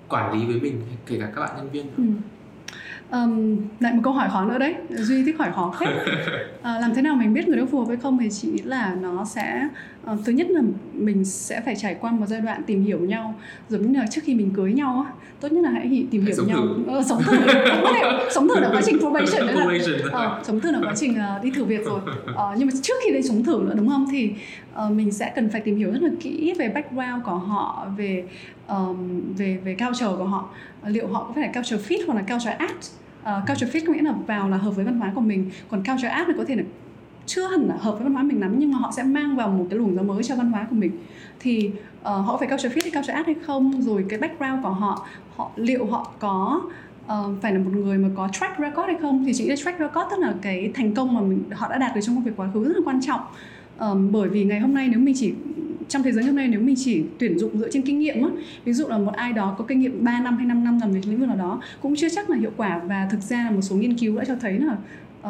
[0.09, 1.93] quản lý với mình kể cả các bạn nhân viên nữa.
[1.97, 2.05] Ừ.
[3.13, 5.89] Um, lại một câu hỏi khó nữa đấy duy thích hỏi khó phết
[6.63, 8.63] à, làm thế nào mình biết người đó phù hợp hay không thì chị nghĩ
[8.63, 9.69] là nó sẽ
[10.05, 10.61] ờ, thứ nhất là
[10.97, 13.35] mình sẽ phải trải qua một giai đoạn tìm hiểu nhau
[13.69, 15.13] giống như là trước khi mình cưới nhau á.
[15.41, 16.63] Tốt nhất là hãy tìm hiểu sống nhau.
[16.63, 16.85] thử.
[16.87, 17.37] Ờ, sống thử.
[18.35, 21.41] Sống thử là quá trình probation đấy là ờ, sống thử là quá trình ờ,
[21.43, 22.01] đi thử việc rồi.
[22.35, 24.07] Ờ, nhưng mà trước khi đi sống thử nữa đúng không?
[24.13, 24.31] Thì
[24.75, 28.25] ờ, mình sẽ cần phải tìm hiểu rất là kỹ về background của họ về
[28.67, 30.49] ờm, về về culture của họ.
[30.87, 32.85] Liệu họ có phải là culture fit hoặc là culture apt
[33.25, 35.51] Ờ, culture fit có nghĩa là vào là hợp với văn hóa của mình.
[35.71, 36.63] Còn culture apt thì có thể là
[37.27, 39.49] chưa hẳn là hợp với văn hóa mình lắm nhưng mà họ sẽ mang vào
[39.49, 40.91] một cái luồng gió mới cho văn hóa của mình.
[41.41, 43.83] Thì uh, họ phải culture fit hay culture apt hay không?
[43.83, 45.07] Rồi cái background của họ
[45.37, 46.63] họ liệu họ có
[47.07, 49.25] uh, phải là một người mà có track record hay không?
[49.25, 51.79] Thì chị nghĩ là track record tức là cái thành công mà mình họ đã
[51.79, 53.21] đạt được trong công việc quá khứ rất là quan trọng.
[53.81, 55.33] Um, bởi vì ngày hôm nay nếu mình chỉ
[55.89, 58.29] trong thế giới hôm nay nếu mình chỉ tuyển dụng dựa trên kinh nghiệm á
[58.65, 60.93] ví dụ là một ai đó có kinh nghiệm 3 năm hay 5 năm làm
[60.93, 62.81] việc lĩnh vực nào đó cũng chưa chắc là hiệu quả.
[62.87, 64.77] Và thực ra là một số nghiên cứu đã cho thấy là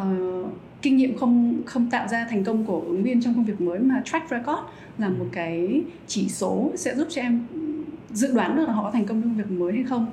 [0.02, 0.46] uh,
[0.84, 3.78] kinh nghiệm không không tạo ra thành công của ứng viên trong công việc mới
[3.78, 4.60] mà track record
[4.98, 7.46] là một cái chỉ số sẽ giúp cho em
[8.10, 10.06] dự đoán được là họ có thành công trong công việc mới hay không.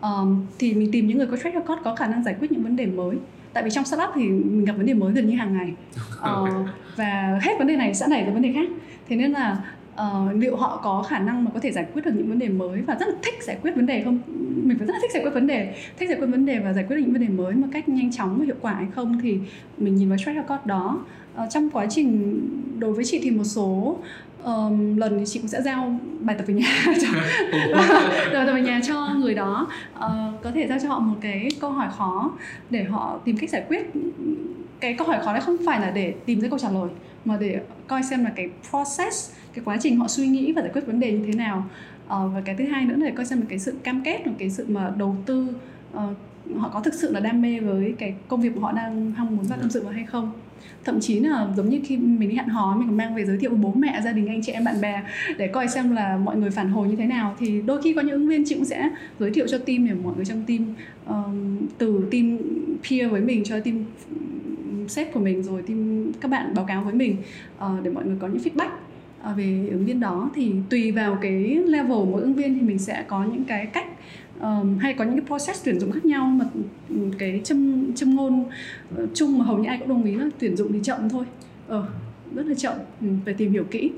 [0.00, 2.62] Ờm, thì mình tìm những người có track record có khả năng giải quyết những
[2.62, 3.16] vấn đề mới.
[3.52, 5.72] Tại vì trong startup thì mình gặp vấn đề mới gần như hàng ngày.
[6.20, 6.46] Ờ,
[6.96, 8.68] và hết vấn đề này sẽ nảy ra vấn đề khác.
[9.08, 9.56] Thế nên là
[9.98, 12.48] ờ, liệu họ có khả năng mà có thể giải quyết được những vấn đề
[12.48, 14.18] mới và rất là thích giải quyết vấn đề không?
[14.64, 16.72] Mình phải rất là thích giải quyết vấn đề thích giải quyết vấn đề và
[16.72, 18.86] giải quyết được những vấn đề mới một cách nhanh chóng và hiệu quả hay
[18.94, 19.38] không thì
[19.78, 21.00] mình nhìn vào track record đó.
[21.34, 22.40] Ờ, trong quá trình
[22.78, 23.98] đối với chị thì một số
[24.42, 27.08] ờm, lần thì chị cũng sẽ giao bài tập về nhà cho
[28.32, 29.66] rồi tập về nhà cho người đó.
[29.94, 32.30] Ờ, có thể giao cho họ một cái câu hỏi khó
[32.70, 33.90] để họ tìm cách giải quyết.
[34.80, 36.88] Cái câu hỏi khó đấy không phải là để tìm ra câu trả lời
[37.24, 40.70] mà để coi xem là cái process cái quá trình họ suy nghĩ và giải
[40.74, 41.66] quyết vấn đề như thế nào.
[42.08, 44.50] Ờ, và cái thứ hai nữa là coi xem cái sự cam kết và cái
[44.50, 45.48] sự mà đầu tư
[45.92, 46.14] ờ,
[46.56, 49.36] họ có thực sự là đam mê với cái công việc mà họ đang mong
[49.36, 50.32] muốn và tham dự vào hay không.
[50.84, 53.38] Thậm chí là giống như khi mình đi hẹn hò mình còn mang về giới
[53.38, 55.02] thiệu với bố mẹ gia đình anh chị em bạn bè
[55.38, 57.36] để coi xem là mọi người phản hồi như thế nào.
[57.38, 59.94] Thì đôi khi có những ứng viên chị cũng sẽ giới thiệu cho team để
[59.94, 60.60] mọi người trong team
[61.06, 62.38] ờm, từ team
[62.90, 63.84] peer với mình cho team
[64.88, 67.16] sếp của mình rồi team các bạn báo cáo với mình
[67.58, 68.70] ờ, để mọi người có những feedback
[69.28, 72.78] Ờ, về ứng viên đó thì tùy vào cái level mỗi ứng viên thì mình
[72.78, 73.86] sẽ có những cái cách
[74.40, 76.44] um, hay có những cái process tuyển dụng khác nhau mà
[77.18, 78.44] cái châm châm ngôn
[79.02, 81.24] uh, chung mà hầu như ai cũng đồng ý là tuyển dụng thì chậm thôi.
[81.68, 81.86] Ờ
[82.34, 83.90] rất là chậm ừ, phải tìm hiểu kỹ.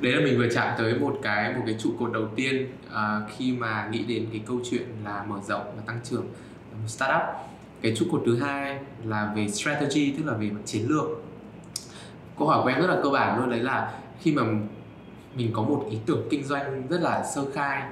[0.00, 3.30] Đấy là mình vừa chạm tới một cái một cái trụ cột đầu tiên uh,
[3.36, 6.24] khi mà nghĩ đến cái câu chuyện là mở rộng và tăng trưởng
[6.72, 7.22] một startup.
[7.82, 11.04] Cái trụ cột thứ hai là về strategy tức là về mặt chiến lược.
[12.38, 14.42] Câu hỏi của em rất là cơ bản luôn đấy là khi mà
[15.36, 17.82] mình có một ý tưởng kinh doanh rất là sơ khai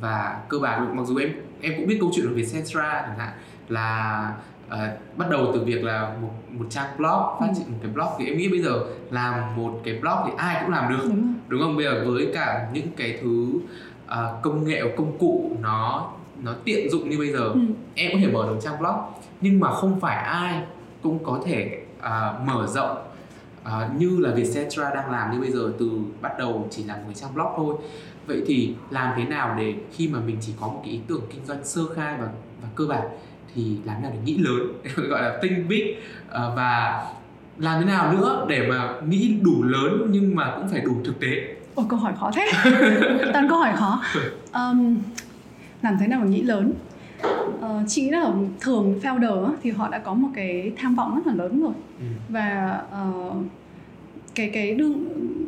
[0.00, 3.32] và cơ bản mặc dù em em cũng biết câu chuyện của Vietcetera chẳng hạn
[3.68, 4.32] là
[4.68, 7.52] ờ, bắt đầu từ việc là một một trang blog phát Ừ.
[7.56, 10.60] triển một cái blog thì em nghĩ bây giờ làm một cái blog thì ai
[10.62, 13.46] cũng làm được đúng không đúng không bây giờ với cả những cái thứ
[14.06, 16.10] à, công nghệ công cụ nó
[16.42, 17.60] nó tiện dụng như bây giờ ừ.
[17.94, 18.94] em có thể mở được trang blog
[19.40, 20.62] nhưng mà không phải ai
[21.02, 22.96] cũng có thể à, mở rộng
[23.70, 27.12] à, như là Vietcetera đang làm như bây giờ từ bắt đầu chỉ là một
[27.14, 27.76] trang blog thôi.
[28.26, 31.22] Vậy thì làm thế nào để khi mà mình chỉ có một cái ý tưởng
[31.30, 32.28] kinh doanh sơ khai và
[32.62, 33.08] và cơ bản
[33.54, 34.60] thì làm thế nào để nghĩ lớn
[35.08, 35.94] gọi là think big
[36.30, 37.02] à, và
[37.58, 41.20] làm thế nào nữa để mà nghĩ đủ lớn nhưng mà cũng phải đủ thực
[41.20, 41.56] tế?
[41.74, 42.50] Ôi câu hỏi khó thế.
[43.32, 44.02] Toàn câu hỏi khó.
[44.54, 44.98] Um,
[45.82, 46.72] Làm thế nào mà nghĩ lớn?
[47.60, 51.34] Ờ, Chị là thường founder thì họ đã có một cái tham vọng rất là
[51.34, 51.72] lớn rồi.
[52.00, 52.04] Ừ.
[52.28, 53.32] Và ờ,
[54.34, 55.04] cái cái đương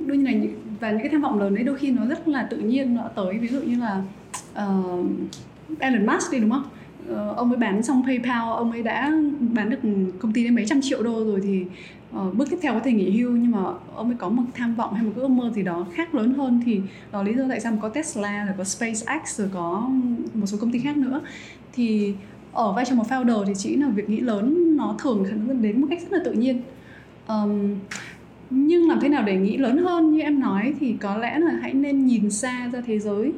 [0.07, 0.49] đương nhiên là
[0.81, 3.03] và những cái tham vọng lớn đấy đôi khi nó rất là tự nhiên nó
[3.15, 3.39] tới.
[3.39, 4.03] Ví dụ như là
[4.55, 4.83] ờ,
[5.79, 6.65] Elon Musk đi đúng không?
[7.09, 9.13] Ờ, ông ấy bán xong PayPal ông ấy đã
[9.55, 9.79] bán được
[10.19, 11.65] công ty đến mấy trăm triệu đô rồi thì
[12.13, 13.31] ờ, bước tiếp theo có thể nghỉ hưu.
[13.31, 13.63] Nhưng mà
[13.95, 16.35] ông ấy có một tham vọng hay một cái ước mơ gì đó khác lớn
[16.35, 16.81] hơn thì
[17.13, 19.91] đó lý do tại sao mà có Tesla rồi có SpaceX rồi có
[20.35, 21.21] một số công ty khác nữa
[21.73, 22.15] thì
[22.53, 25.55] ở vai trò một founder thì chỉ nghĩ là việc nghĩ lớn nó thường nó
[25.55, 26.61] đến một cách rất là tự nhiên.
[27.29, 27.75] Um,
[28.51, 31.51] nhưng làm thế nào để nghĩ lớn hơn như em nói thì có lẽ là
[31.63, 33.33] hãy nên nhìn xa ra thế giới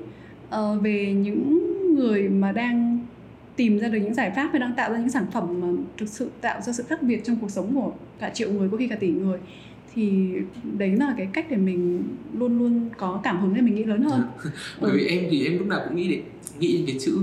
[0.49, 1.61] uh, về những
[1.94, 2.99] người mà đang
[3.57, 6.09] tìm ra được những giải pháp và đang tạo ra những sản phẩm mà thực
[6.09, 8.88] sự tạo ra sự khác biệt trong cuộc sống của cả triệu người có khi
[8.88, 9.38] cả tỷ người
[9.94, 10.29] thì
[10.79, 12.03] đấy là cái cách để mình
[12.38, 14.23] luôn luôn có cảm hứng để mình nghĩ lớn hơn.
[14.81, 16.20] Bởi vì em thì em lúc nào cũng nghĩ đến
[16.59, 17.18] nghĩ đến cái chữ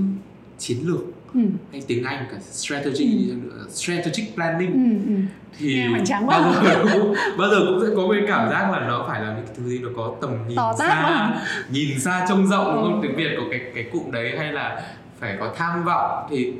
[0.62, 1.00] chiến lược
[1.34, 1.40] ừ.
[1.72, 3.66] hay tiếng Anh cả strategy Ừ.
[3.70, 5.20] strategic planning Ừ, ừ.
[5.58, 5.88] thì Nghe
[6.26, 6.40] quá.
[6.40, 9.36] bao giờ cũng bao giờ cũng sẽ có cái cảm giác là nó phải là
[9.36, 11.30] những thứ gì nó có tầm nhìn tát xa
[11.70, 13.08] nhìn xa trông rộng đúng không Ừ.
[13.08, 14.82] tiếng Việt của cái cái cụm đấy hay là
[15.20, 16.52] phải có tham vọng thì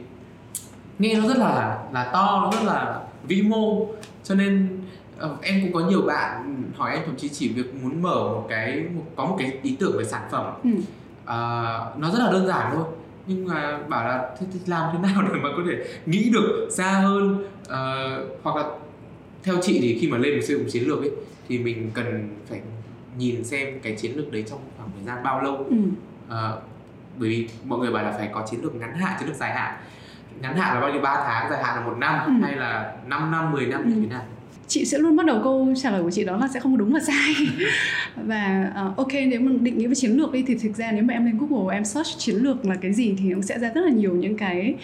[0.98, 3.86] nghe nó rất là là to nó rất là vĩ mô
[4.24, 4.68] cho nên
[5.18, 8.46] ờ, em cũng có nhiều bạn hỏi em thậm chí chỉ việc muốn mở một
[8.48, 10.70] cái một, có một cái ý tưởng về sản phẩm Ừ.
[11.24, 12.84] Ờ, nó rất là đơn giản thôi
[13.26, 16.68] nhưng mà bảo là thế thì làm thế nào để mà có thể nghĩ được
[16.70, 18.64] xa hơn Ờ, hoặc là
[19.42, 21.10] theo chị thì khi mà lên một xây dựng chiến lược ấy
[21.48, 22.60] thì mình cần phải
[23.18, 25.76] nhìn xem cái chiến lược đấy trong khoảng thời gian bao lâu Ừ.
[26.28, 26.60] Ờ,
[27.18, 29.52] bởi vì mọi người bảo là phải có chiến lược ngắn hạn chiến lược dài
[29.54, 29.74] hạn
[30.40, 32.32] ngắn hạn là bao nhiêu 3 tháng dài hạn là một năm Ừ.
[32.46, 34.00] hay là 5 năm 10 năm như Ừ.
[34.02, 34.22] thế nào
[34.68, 36.76] chị sẽ luôn bắt đầu câu trả lời của chị đó là sẽ không có
[36.76, 37.34] đúng và sai.
[38.26, 41.04] Và uh, ok nếu mà định nghĩa về chiến lược đi thì thực ra nếu
[41.04, 43.70] mà em lên google em search chiến lược là cái gì thì cũng sẽ ra
[43.74, 44.74] rất là nhiều những cái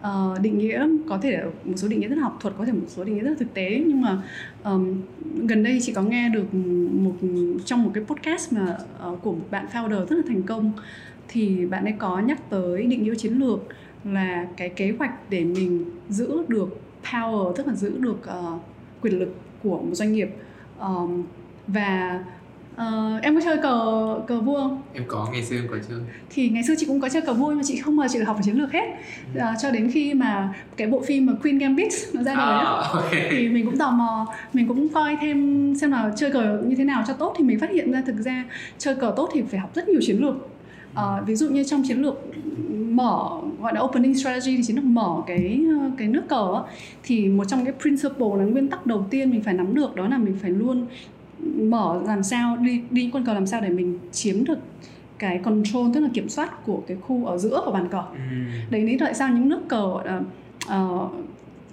[0.00, 2.64] uh, định nghĩa có thể là một số định nghĩa rất là học thuật có
[2.64, 3.82] thể một số định nghĩa rất là thực tế.
[3.86, 4.22] Nhưng mà
[4.64, 5.00] um,
[5.46, 6.54] gần đây chị có nghe được
[6.92, 7.14] một
[7.64, 10.72] trong một cái podcast mà uh, của một bạn founder rất là thành công
[11.28, 13.60] thì bạn ấy có nhắc tới định nghĩa chiến lược
[14.04, 18.18] là cái kế hoạch để mình giữ được power tức là giữ được
[18.54, 18.60] uh,
[19.02, 20.28] quyền lực của một doanh nghiệp
[20.78, 21.22] Ờm,
[21.68, 22.20] và
[22.76, 24.82] ờ, em có chơi cờ cờ vua không?
[24.94, 25.98] em có ngày xưa em có chơi
[26.30, 28.18] thì ngày xưa chị cũng có chơi cờ vua nhưng mà chị không giờ chị
[28.18, 28.84] được học về chiến lược hết
[29.34, 29.40] Ừ.
[29.40, 32.64] Ờ, cho đến khi mà cái bộ phim mà Queen Gambit nó ra đời à,
[32.92, 33.10] ok.
[33.30, 36.84] thì mình cũng tò mò mình cũng coi thêm xem là chơi cờ như thế
[36.84, 38.44] nào cho tốt thì mình phát hiện ra thực ra
[38.78, 40.34] chơi cờ tốt thì phải học rất nhiều chiến lược
[40.94, 42.14] Ờ, ví dụ như trong chiến lược
[42.96, 43.28] mở
[43.60, 45.60] gọi là opening strategy thì chiến lược mở cái
[45.98, 49.42] cái nước cờ á, thì một trong cái principle là nguyên tắc đầu tiên mình
[49.42, 50.86] phải nắm được đó là mình phải luôn
[51.70, 54.58] mở làm sao đi đi quân cờ làm sao để mình chiếm được
[55.18, 58.18] cái control tức là kiểm soát của cái khu ở giữa của bàn cờ Ừ.
[58.70, 60.20] đấy lý tại sao những nước cờ là
[60.68, 61.08] ờ,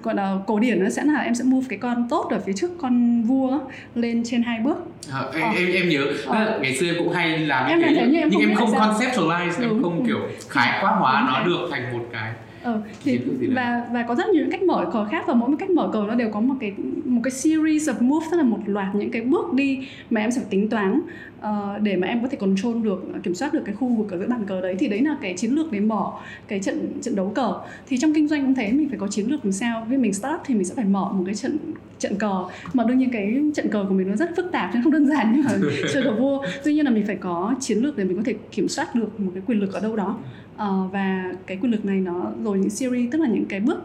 [0.04, 2.54] gọi là cổ điển nó sẽ là em sẽ move cái con tốt ở phía
[2.54, 3.60] trước con vua
[3.96, 4.78] lên trên hai bước
[5.12, 5.50] Ờ, em, Ờ.
[5.58, 6.60] em em nhớ Ờ.
[6.62, 8.94] ngày xưa em cũng hay làm Em làm thế nhưng em nhưng không em không
[8.94, 10.04] conceptualize em Đúng, không ừ.
[10.08, 11.48] kiểu khái quát hóa Đúng nó rồi.
[11.50, 12.32] được thành một cái
[12.63, 13.20] Ờ, thì
[13.56, 15.89] và và có rất nhiều những cách mở cờ khác và mỗi một cách mở
[15.94, 16.74] cờ nó đều có một cái
[17.06, 20.32] một cái series of moves tức là một loạt những cái bước đi mà em
[20.32, 21.02] sẽ phải tính toán
[21.43, 24.17] ờ, để mà em có thể control được kiểm soát được cái khu vực ở
[24.17, 26.12] giữa bàn cờ đấy thì đấy là cái chiến lược để mở
[26.47, 27.53] cái trận trận đấu cờ.
[27.88, 29.88] Thì trong kinh doanh cũng thế mình phải có chiến lược làm sao?
[29.89, 31.58] Vì mình start thì mình sẽ phải mở một cái trận
[31.99, 32.43] trận cờ.
[32.73, 35.08] Mà đương nhiên cái trận cờ của mình nó rất phức tạp chứ không đơn
[35.08, 35.58] giản như là
[35.93, 36.45] chơi cờ vua.
[36.63, 39.19] Tuy nhiên là mình phải có chiến lược để mình có thể kiểm soát được
[39.19, 40.17] một cái quyền lực ở đâu đó.
[40.58, 43.79] Ờ, và cái quyền lực này nó rồi những series tức là những cái bước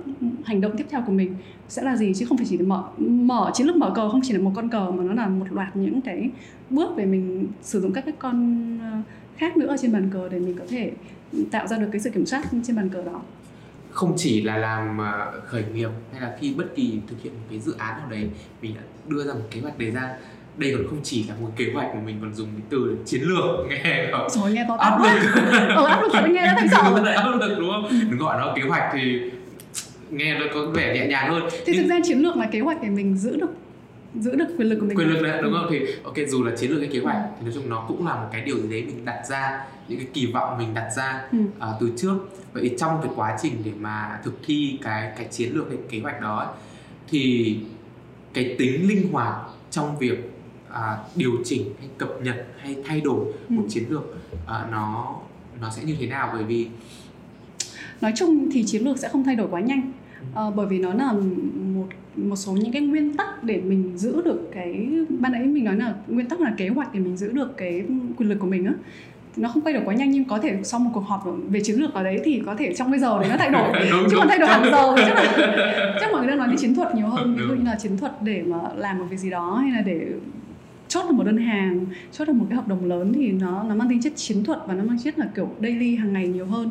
[0.45, 1.35] hành động tiếp theo của mình
[1.69, 4.21] sẽ là gì chứ không phải chỉ là mở mở chiến lược mở cờ không
[4.25, 6.31] chỉ là một con cờ mà nó là một loạt những cái
[6.71, 8.99] bước để mình sử dụng các cái con ờ,
[9.37, 10.93] khác nữa trên bàn cờ để mình có thể
[11.51, 13.21] tạo ra được cái sự kiểm soát trên bàn cờ đó.
[13.91, 17.47] Không chỉ là làm ờ, khởi nghiệp hay là khi bất kỳ thực hiện một
[17.51, 18.31] cái dự án nào đấy
[18.63, 20.17] mình đã đưa ra một kế hoạch đề ra
[20.57, 23.21] đây còn không chỉ là một kế hoạch mà mình còn dùng cái từ chiến
[23.23, 25.21] lược nghe nó rồi nghe to tát áp lực.
[25.77, 27.89] ờ áp lực nghe nó thành sợ áp lực đúng không?
[28.11, 29.31] Đừng gọi nó kế hoạch thì
[30.11, 31.43] nghe nó có vẻ nhẹ nhàng hơn.
[31.51, 33.51] Thì Nhưng- thực ra chiến lược là kế hoạch để mình giữ được
[34.15, 34.97] giữ được quyền lực của mình.
[34.99, 35.67] Quyền lực đấy đúng không?
[35.71, 38.15] Thì ok dù là chiến lược hay kế hoạch thì nói chung nó cũng là
[38.15, 41.23] một cái điều gì đấy mình đặt ra những cái kỳ vọng mình đặt ra
[41.33, 41.39] Ừ.
[41.59, 42.17] à, từ trước.
[42.53, 46.01] Vậy trong cái quá trình để mà thực thi cái cái chiến lược hay kế
[46.01, 46.55] hoạch đó
[47.09, 47.57] thì
[48.35, 49.35] cái tính linh hoạt
[49.71, 50.31] trong việc
[50.73, 53.33] à, điều chỉnh hay cập nhật hay thay đổi Ừ.
[53.55, 54.17] một chiến lược
[54.47, 55.15] à, nó
[55.61, 56.31] nó sẽ như thế nào?
[56.33, 56.69] Bởi vì
[58.01, 59.93] nói chung thì chiến lược sẽ không thay đổi quá nhanh.
[60.35, 61.13] Ờ, bởi vì nó là
[61.75, 65.65] một một số những cái nguyên tắc để mình giữ được cái ban nãy mình
[65.65, 67.83] nói là nguyên tắc là kế hoạch để mình giữ được cái
[68.17, 68.73] quyền lực của mình á.
[69.37, 71.77] Nó không thay đổi quá nhanh nhưng có thể sau một cuộc họp về chiến
[71.81, 73.73] lược ở đấy thì có thể trong cái giờ đấy nó thay đổi.
[73.91, 74.19] Đúng, chứ đúng.
[74.19, 76.95] còn thay đổi hàng giờ chắc là chắc mọi người đang nói đến chiến thuật
[76.95, 77.37] nhiều hơn.
[77.37, 79.81] Ví dụ như là chiến thuật để mà làm một việc gì đó hay là
[79.81, 80.01] để
[80.89, 83.75] chốt được một đơn hàng chốt được một cái hợp đồng lớn thì nó nó
[83.75, 86.47] mang tính chất chiến thuật và nó mang chất là kiểu daily hàng ngày nhiều
[86.47, 86.71] hơn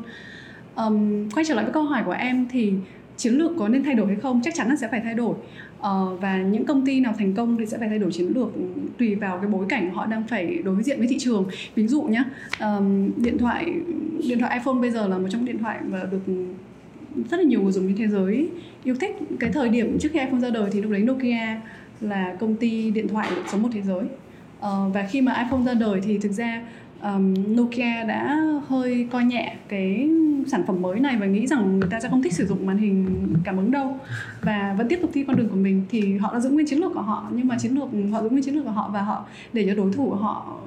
[0.78, 2.74] um, quay trở lại với câu hỏi của em thì
[3.18, 4.42] chiến lược có nên thay đổi hay không?
[4.44, 5.36] Chắc chắn là sẽ phải thay đổi.
[5.78, 8.50] Uh, và những công ty nào thành công thì sẽ phải thay đổi chiến lược
[8.98, 11.46] tùy vào cái bối cảnh họ đang phải đối diện với thị trường.
[11.76, 12.24] Ví dụ nhé
[13.18, 13.74] điện thoại
[14.28, 16.34] điện thoại iPhone bây giờ là một trong những điện thoại mà được
[17.32, 18.50] rất là nhiều người dùng trên thế giới
[18.84, 19.16] yêu thích.
[19.40, 21.62] Cái thời điểm trước khi iPhone ra đời thì lúc đấy Nokia
[22.02, 24.04] là công ty điện thoại số một thế giới.
[24.04, 26.62] Uh, và khi mà iPhone ra đời thì thực ra
[27.04, 30.10] um, Nokia đã hơi coi nhẹ cái
[30.48, 32.78] sản phẩm mới này và nghĩ rằng người ta sẽ không thích sử dụng màn
[32.78, 33.06] hình
[33.44, 33.98] cảm ứng đâu.
[34.42, 35.84] Và vẫn tiếp tục đi con đường của mình.
[35.90, 38.30] Thì họ đã giữ nguyên chiến lược của họ nhưng mà chiến lược họ giữ
[38.30, 40.58] nguyên chiến lược của họ và họ để cho đối thủ của họ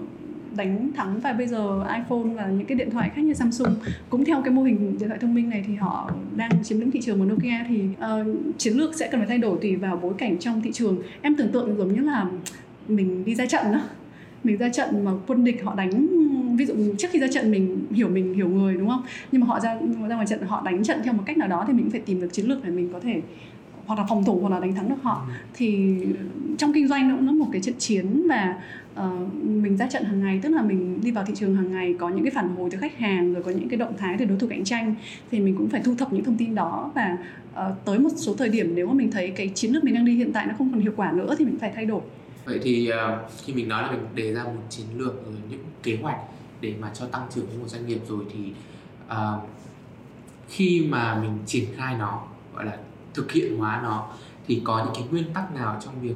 [0.57, 1.21] đánh thắng.
[1.21, 3.75] Và bây giờ iPhone và những cái điện thoại khác như Samsung
[4.11, 6.91] cũng theo cái mô hình điện thoại thông minh này thì họ đang chiếm lĩnh
[6.91, 7.65] thị trường của Nokia.
[7.69, 10.73] Thì uh, chiến lược sẽ cần phải thay đổi tùy vào bối cảnh trong thị
[10.73, 10.99] trường.
[11.23, 12.27] Em tưởng tượng giống như là
[12.89, 13.81] mình đi ra trận đó
[14.45, 16.07] mình ra trận mà quân địch họ đánh
[16.57, 19.03] ví dụ trước khi ra trận mình hiểu mình hiểu người đúng không?
[19.33, 19.75] Nhưng mà họ ra
[20.09, 22.01] ra ngoài trận họ đánh trận theo một cách nào đó thì mình cũng phải
[22.01, 23.21] tìm được chiến lược để mình có thể
[23.87, 25.25] hoặc là phòng thủ hoặc là đánh thắng được họ.
[25.29, 25.33] Ừ.
[25.55, 25.97] thì
[26.59, 28.55] trong kinh doanh nó cũng là một cái trận chiến và
[29.01, 31.95] uh, mình ra trận hàng ngày tức là mình đi vào thị trường hàng ngày
[31.99, 34.25] có những cái phản hồi từ khách hàng rồi có những cái động thái từ
[34.25, 34.95] đối thủ cạnh tranh
[35.31, 37.17] thì mình cũng phải thu thập những thông tin đó và
[37.53, 40.05] uh, tới một số thời điểm nếu mà mình thấy cái chiến lược mình đang
[40.05, 42.01] đi hiện tại nó không còn hiệu quả nữa thì mình phải thay đổi
[42.51, 45.65] vậy thì uh, khi mình nói là mình đề ra một chiến lược rồi những
[45.83, 46.19] kế hoạch
[46.61, 48.53] để mà cho tăng trưởng của một doanh nghiệp rồi thì
[49.07, 49.49] uh,
[50.49, 52.23] khi mà mình triển khai nó
[52.55, 52.79] gọi là
[53.15, 54.09] thực hiện hóa nó
[54.47, 56.15] thì có những cái nguyên tắc nào trong việc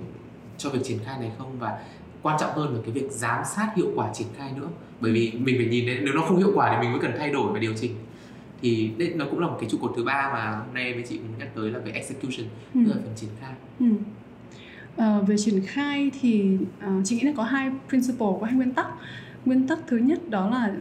[0.59, 1.79] cho việc triển khai này không và
[2.23, 4.69] quan trọng hơn là cái việc giám sát hiệu quả triển khai nữa
[5.01, 7.13] bởi vì mình phải nhìn đến nếu nó không hiệu quả thì mình mới cần
[7.19, 7.95] thay đổi và điều chỉnh
[8.63, 11.05] thì đây nó cũng là một cái trụ cột thứ ba mà hôm nay với
[11.09, 12.81] chị cũng nhắc tới là về execution ừ.
[12.87, 13.87] tức là phần triển khai ừ.
[14.97, 18.73] À, về triển khai thì uh, chị nghĩ là có hai principle có hai nguyên
[18.73, 18.87] tắc.
[19.45, 20.73] Nguyên tắc thứ nhất đó là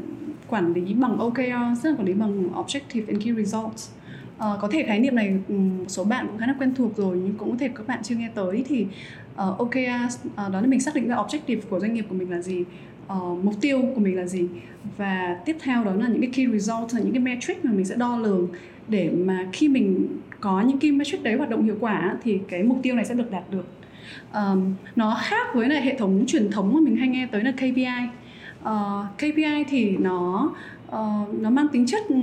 [0.48, 3.90] quản lý bằng OKR ờ, tức là quản lý bằng objective and key results.
[4.36, 6.98] Uh, có thể khái niệm này ừ, một số bạn cũng khá là quen thuộc
[6.98, 8.86] rồi nhưng cũng có thể các bạn chưa nghe tới thì
[9.34, 12.32] uh, OKR uh, đó là mình xác định ra objective của doanh nghiệp của mình
[12.32, 12.64] là gì
[13.06, 14.48] uh, mục tiêu của mình là gì.
[14.98, 17.86] Và tiếp theo đó là những cái key result là những cái metric mà mình
[17.86, 18.48] sẽ đo lường
[18.88, 20.08] để mà khi mình
[20.40, 23.14] có những cái metric đấy hoạt động hiệu quả thì cái mục tiêu này sẽ
[23.14, 23.66] được đạt được
[24.34, 27.52] um, nó khác với lại hệ thống truyền thống mà mình hay nghe tới là
[27.52, 30.52] KPI uh, ờ, KPI thì nó
[30.88, 32.16] uh, nó mang tính chất ừ,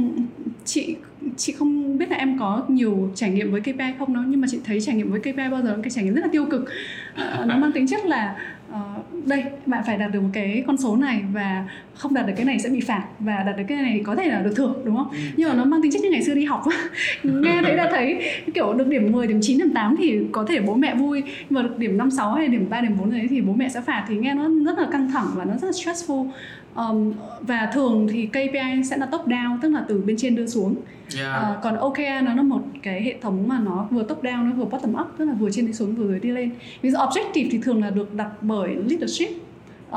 [0.65, 0.97] chị
[1.37, 4.49] chị không biết là em có nhiều trải nghiệm với KPI không nó nhưng mà
[4.51, 6.47] chị thấy trải nghiệm với KPI bao giờ là cái trải nghiệm rất là tiêu
[6.51, 6.61] cực.
[6.61, 8.37] Uh, nó mang tính chất là
[8.71, 12.33] uh, đây bạn phải đạt được một cái con số này và không đạt được
[12.37, 14.75] cái này sẽ bị phạt và đạt được cái này có thể là được thưởng
[14.85, 15.19] đúng không ừ.
[15.37, 16.65] nhưng mà nó mang tính chất như ngày xưa đi học
[17.23, 20.61] nghe thấy là thấy kiểu được điểm 10, điểm 9, điểm 8 thì có thể
[20.61, 23.27] bố mẹ vui nhưng mà được điểm 5, 6 hay điểm 3, điểm 4 đấy
[23.31, 25.67] thì bố mẹ sẽ phạt thì nghe nó rất là căng thẳng và nó rất
[25.67, 26.29] là stressful
[26.75, 30.47] um, và thường thì KPI sẽ là top down tức là từ bên trên đưa
[30.47, 30.75] xuống.
[31.19, 31.57] Yeah.
[31.57, 34.57] uh, còn OKR nó là một cái hệ thống mà nó vừa top down nó
[34.57, 36.51] vừa bottom up tức là vừa trên đi xuống vừa dưới đi lên.
[36.83, 39.29] Ví dụ objective thì thường là được đặt bởi leadership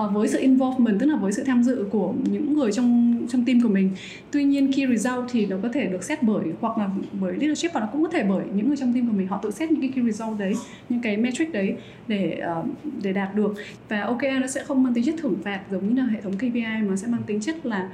[0.02, 3.46] uh, với sự involvement tức là với sự tham dự của những người trong trong
[3.46, 3.92] team của mình.
[4.32, 7.74] Tuy nhiên key result thì nó có thể được xét bởi hoặc là bởi leadership
[7.74, 9.72] và nó cũng có thể bởi những người trong team của mình họ tự xét
[9.72, 10.54] những cái key result đấy
[10.90, 11.76] những cái metric đấy
[12.08, 12.66] để uh,
[13.04, 13.54] để đạt được.
[13.90, 16.38] Và OKR nó sẽ không mang tính chất thưởng phạt giống như là hệ thống
[16.38, 17.90] KPI mà sẽ mang tính chất là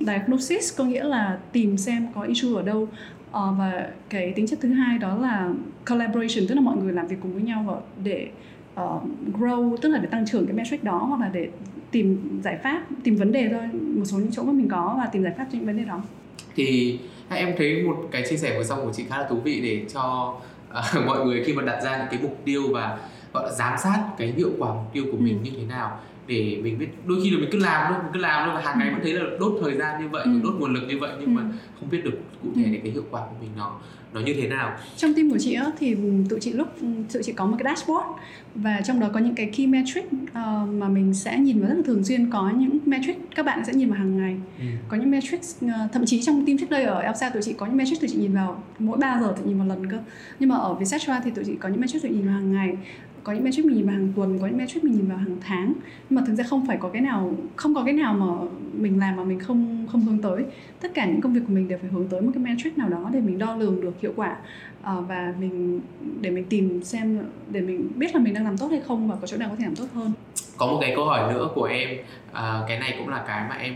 [0.00, 2.88] diagnosis có nghĩa là tìm xem có issue ở đâu.
[3.28, 5.50] Uh, và cái tính chất thứ hai đó là
[5.88, 8.28] collaboration tức là mọi người làm việc cùng với nhau để
[8.78, 9.02] uh,
[9.38, 11.48] grow tức là để tăng trưởng cái metric đó hoặc là để
[11.90, 15.06] tìm giải pháp tìm vấn đề thôi một số những chỗ mà mình có và
[15.12, 16.02] tìm giải pháp cho những vấn đề đó
[16.54, 19.60] thì em thấy một cái chia sẻ vừa xong của chị khá là thú vị
[19.60, 20.34] để cho
[20.70, 22.98] uh, mọi người khi mà đặt ra những cái mục tiêu và
[23.32, 25.44] gọi là giám sát cái hiệu quả mục tiêu của mình ừ.
[25.44, 28.20] như thế nào để mình biết đôi khi là mình cứ làm thôi mình cứ
[28.20, 28.92] làm thôi và hàng ngày ừ.
[28.92, 30.40] vẫn thấy là đốt thời gian như vậy ừ.
[30.42, 31.40] đốt nguồn lực như vậy nhưng ừ.
[31.40, 31.42] mà
[31.80, 32.70] không biết được cụ thể ừ.
[32.82, 33.78] cái hiệu quả của mình nó
[34.12, 35.96] nó như thế nào trong team của chị á, thì
[36.28, 36.68] tụi chị lúc
[37.12, 38.06] tụi chị có một cái dashboard
[38.54, 41.74] và trong đó có những cái key metric uh, mà mình sẽ nhìn vào rất
[41.74, 44.64] là thường xuyên có những metric các bạn sẽ nhìn vào hàng ngày ừ.
[44.88, 47.66] có những metric uh, thậm chí trong team trước đây ở Elsa tụi chị có
[47.66, 49.98] những metric tụi chị nhìn vào mỗi 3 giờ tụi nhìn một lần cơ
[50.38, 52.76] nhưng mà ở Vietcetera thì tụi chị có những metric tụi nhìn vào hàng ngày
[53.28, 55.36] có những metric mình nhìn vào hàng tuần có những metric mình nhìn vào hàng
[55.40, 55.72] tháng.
[56.10, 58.26] Nhưng mà thực ra không phải có cái nào không có cái nào mà
[58.72, 60.44] mình làm mà mình không không hướng tới.
[60.80, 62.88] Tất cả những công việc của mình đều phải hướng tới một cái metric nào
[62.88, 64.36] đó để mình đo lường được hiệu quả
[64.82, 65.80] à, và mình
[66.20, 67.18] để mình tìm xem
[67.50, 69.56] để mình biết là mình đang làm tốt hay không và có chỗ nào có
[69.58, 70.12] thể làm tốt hơn.
[70.56, 71.88] Có một cái câu hỏi nữa của em
[72.32, 73.74] à, cái này cũng là cái mà em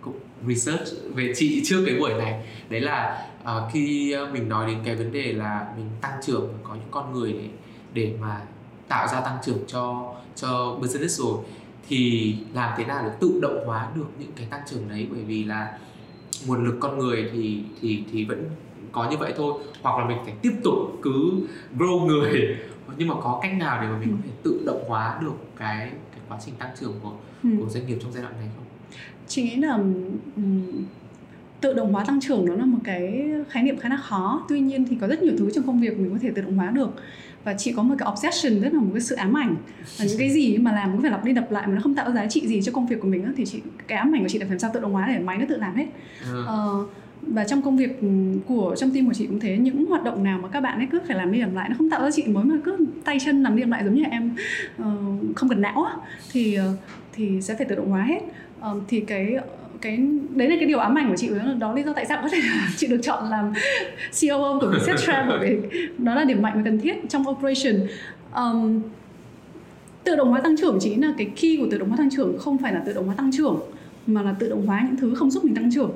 [0.00, 2.46] cũng research về chị trước cái buổi này.
[2.70, 6.74] Đấy là à, khi mình nói đến cái vấn đề là mình tăng trưởng có
[6.74, 7.48] những con người để
[7.94, 8.40] để mà
[8.88, 11.38] tạo ra tăng trưởng cho cho business rồi
[11.88, 15.06] thì làm thế nào để tự động hóa được những cái tăng trưởng đấy?
[15.10, 15.78] Bởi vì là
[16.46, 18.44] nguồn lực con người thì thì thì vẫn
[18.92, 19.62] có như vậy thôi.
[19.82, 21.46] Hoặc là mình phải tiếp tục cứ
[21.78, 22.56] grow người.
[22.96, 25.90] Nhưng mà có cách nào để mà mình có thể tự động hóa được cái
[26.10, 27.12] cái quá trình tăng trưởng của
[27.42, 27.50] ừ.
[27.60, 28.64] của doanh nghiệp trong giai đoạn này không?
[29.28, 29.78] Chị nghĩ là
[31.60, 34.44] tự động hóa tăng trưởng nó là một cái khái niệm khá là khó.
[34.48, 36.56] Tuy nhiên thì có rất nhiều thứ trong công việc mình có thể tự động
[36.56, 36.90] hóa được
[37.46, 39.56] và chị có một cái obsession rất là một cái sự ám ảnh.
[39.98, 41.94] Là những cái gì mà làm cũng phải lặp đi lặp lại mà nó không
[41.94, 44.28] tạo giá trị gì cho công việc của mình thì chị cái ám ảnh của
[44.28, 45.86] chị là phải làm sao tự động hóa để máy nó tự làm hết.
[46.32, 46.44] Ừ.
[46.44, 46.90] uh,
[47.22, 48.00] và trong công việc
[48.46, 50.88] của trong team của chị cũng thế những hoạt động nào mà các bạn ấy
[50.90, 53.18] cứ phải làm đi làm lại nó không tạo giá trị mới mà cứ tay
[53.24, 54.36] chân làm đi làm lại giống như em
[54.82, 55.96] uh, không cần não á
[56.32, 56.78] thì uh,
[57.12, 58.20] thì sẽ phải tự động hóa hết.
[58.62, 59.34] Um, thì cái
[59.80, 59.98] cái
[60.30, 62.18] đấy là cái điều ám ảnh của chị đó là đó lý do tại sao
[62.22, 62.38] có thể
[62.76, 63.52] chị được chọn làm
[64.20, 65.60] COO của Vietjet Travel bởi
[65.98, 67.86] đó là điểm mạnh và cần thiết trong operation.
[68.34, 68.82] Um,
[70.04, 72.38] tự động hóa tăng trưởng chỉ là cái key của tự động hóa tăng trưởng
[72.38, 73.60] không phải là tự động hóa tăng trưởng
[74.06, 75.90] mà là tự động hóa những thứ không giúp mình tăng trưởng.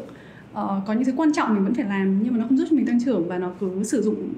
[0.53, 0.57] Uh,
[0.87, 2.87] có những thứ quan trọng mình vẫn phải làm nhưng mà nó không giúp mình
[2.87, 4.29] tăng trưởng và nó cứ sử dụng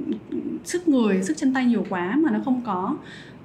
[0.65, 2.97] sức người sức chân tay nhiều quá mà nó không có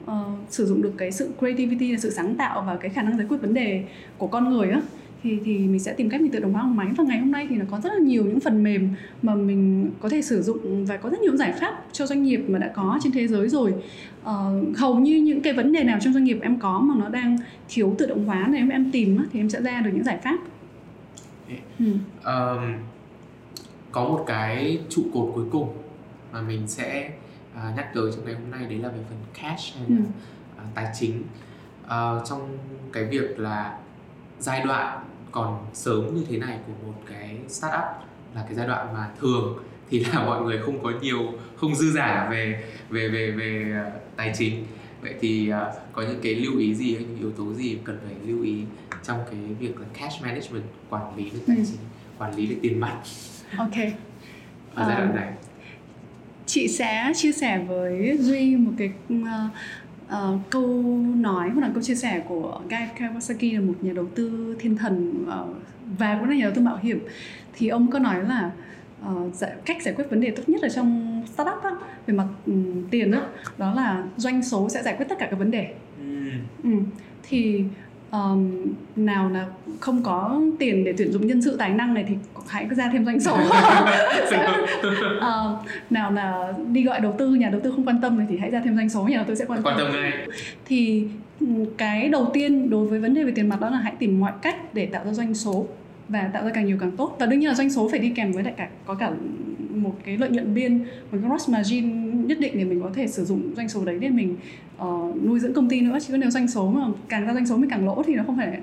[0.06, 0.12] uh,
[0.50, 3.28] sử dụng được cái sự creativity là sự sáng tạo và cái khả năng giải
[3.30, 3.84] quyết vấn đề
[4.18, 4.82] của con người á
[5.24, 6.88] thì thì mình sẽ tìm cách mình tự động hóa bằng máy.
[6.98, 8.90] Và ngày hôm nay thì nó có rất là nhiều những phần mềm
[9.22, 12.44] mà mình có thể sử dụng và có rất nhiều giải pháp cho doanh nghiệp
[12.48, 13.74] mà đã có trên thế giới rồi.
[14.22, 17.10] Uh, hầu như những cái vấn đề nào trong doanh nghiệp em có mà nó
[17.10, 17.38] đang
[17.70, 20.38] thiếu tự động hóa này em tìm thì em sẽ ra được những giải pháp.
[21.80, 21.86] Ừ.
[22.26, 22.74] um,
[23.92, 25.70] có một cái trụ cột cuối cùng
[26.34, 27.12] mà mình sẽ
[27.54, 30.04] uh, nhắc tới trong ngày hôm nay đấy là về phần cash hay là ừ.
[30.68, 31.24] uh, tài chính.
[31.86, 31.92] Uh,
[32.30, 32.58] trong
[32.94, 33.78] cái việc là
[34.40, 37.86] giai đoạn còn sớm như thế này của một cái startup
[38.36, 39.58] là cái giai đoạn mà thường
[39.90, 43.92] thì là mọi người không có nhiều không dư giả về về về về ờ,
[44.16, 44.66] tài chính.
[45.02, 48.00] Vậy thì uh, có những cái lưu ý gì hay những yếu tố gì cần
[48.06, 48.64] phải lưu ý
[49.04, 51.64] trong cái việc là cash management quản lý được tài ừ.
[51.68, 51.80] chính
[52.18, 53.02] quản lý được tiền mặt?
[53.58, 53.76] Ok.
[54.76, 55.34] Ở giai đoạn này.
[56.46, 59.52] chị sẽ chia sẻ với duy một cái uh,
[60.10, 60.84] uh, câu
[61.16, 64.78] nói hoặc là câu chia sẻ của Guy Kawasaki là một nhà đầu tư thiên
[64.78, 65.56] thần uh,
[65.98, 67.00] và cũng là nhà đầu tư mạo hiểm
[67.54, 68.52] thì ông có nói là
[69.10, 71.72] uh, giải, cách giải quyết vấn đề tốt nhất ở trong startup á,
[72.08, 73.22] về mặt um, tiền đó,
[73.58, 75.74] đó là doanh số sẽ giải quyết tất cả các vấn đề.
[76.02, 76.30] Mm.
[76.64, 76.70] Ừ.
[77.30, 77.64] thì
[78.12, 78.52] um,
[78.96, 79.46] nào là
[79.80, 82.16] không có tiền để tuyển dụng nhân sự tài năng này thì
[82.48, 83.38] hãy ra thêm doanh số.
[85.18, 88.38] Uh, nào là đi gọi đầu tư nhà đầu tư không quan tâm này thì
[88.38, 90.28] hãy ra thêm doanh số nhà đầu tư sẽ quan, quan tâm ngay.
[90.66, 91.08] Thì
[91.78, 94.32] cái đầu tiên đối với vấn đề về tiền mặt đó là hãy tìm mọi
[94.42, 95.68] cách để tạo ra doanh số
[96.10, 97.16] và tạo ra càng nhiều càng tốt.
[97.20, 99.12] Và đương nhiên là doanh số phải đi kèm với lại cả có cả
[99.88, 103.08] một cái lợi nhuận biên một cái gross margin nhất định để mình có thể
[103.08, 104.36] sử dụng doanh số đấy để mình
[104.84, 105.98] uh, nuôi dưỡng công ty nữa.
[106.08, 108.38] Chứ nếu doanh số mà càng ra doanh số mình càng lỗ thì nó không
[108.38, 108.60] phải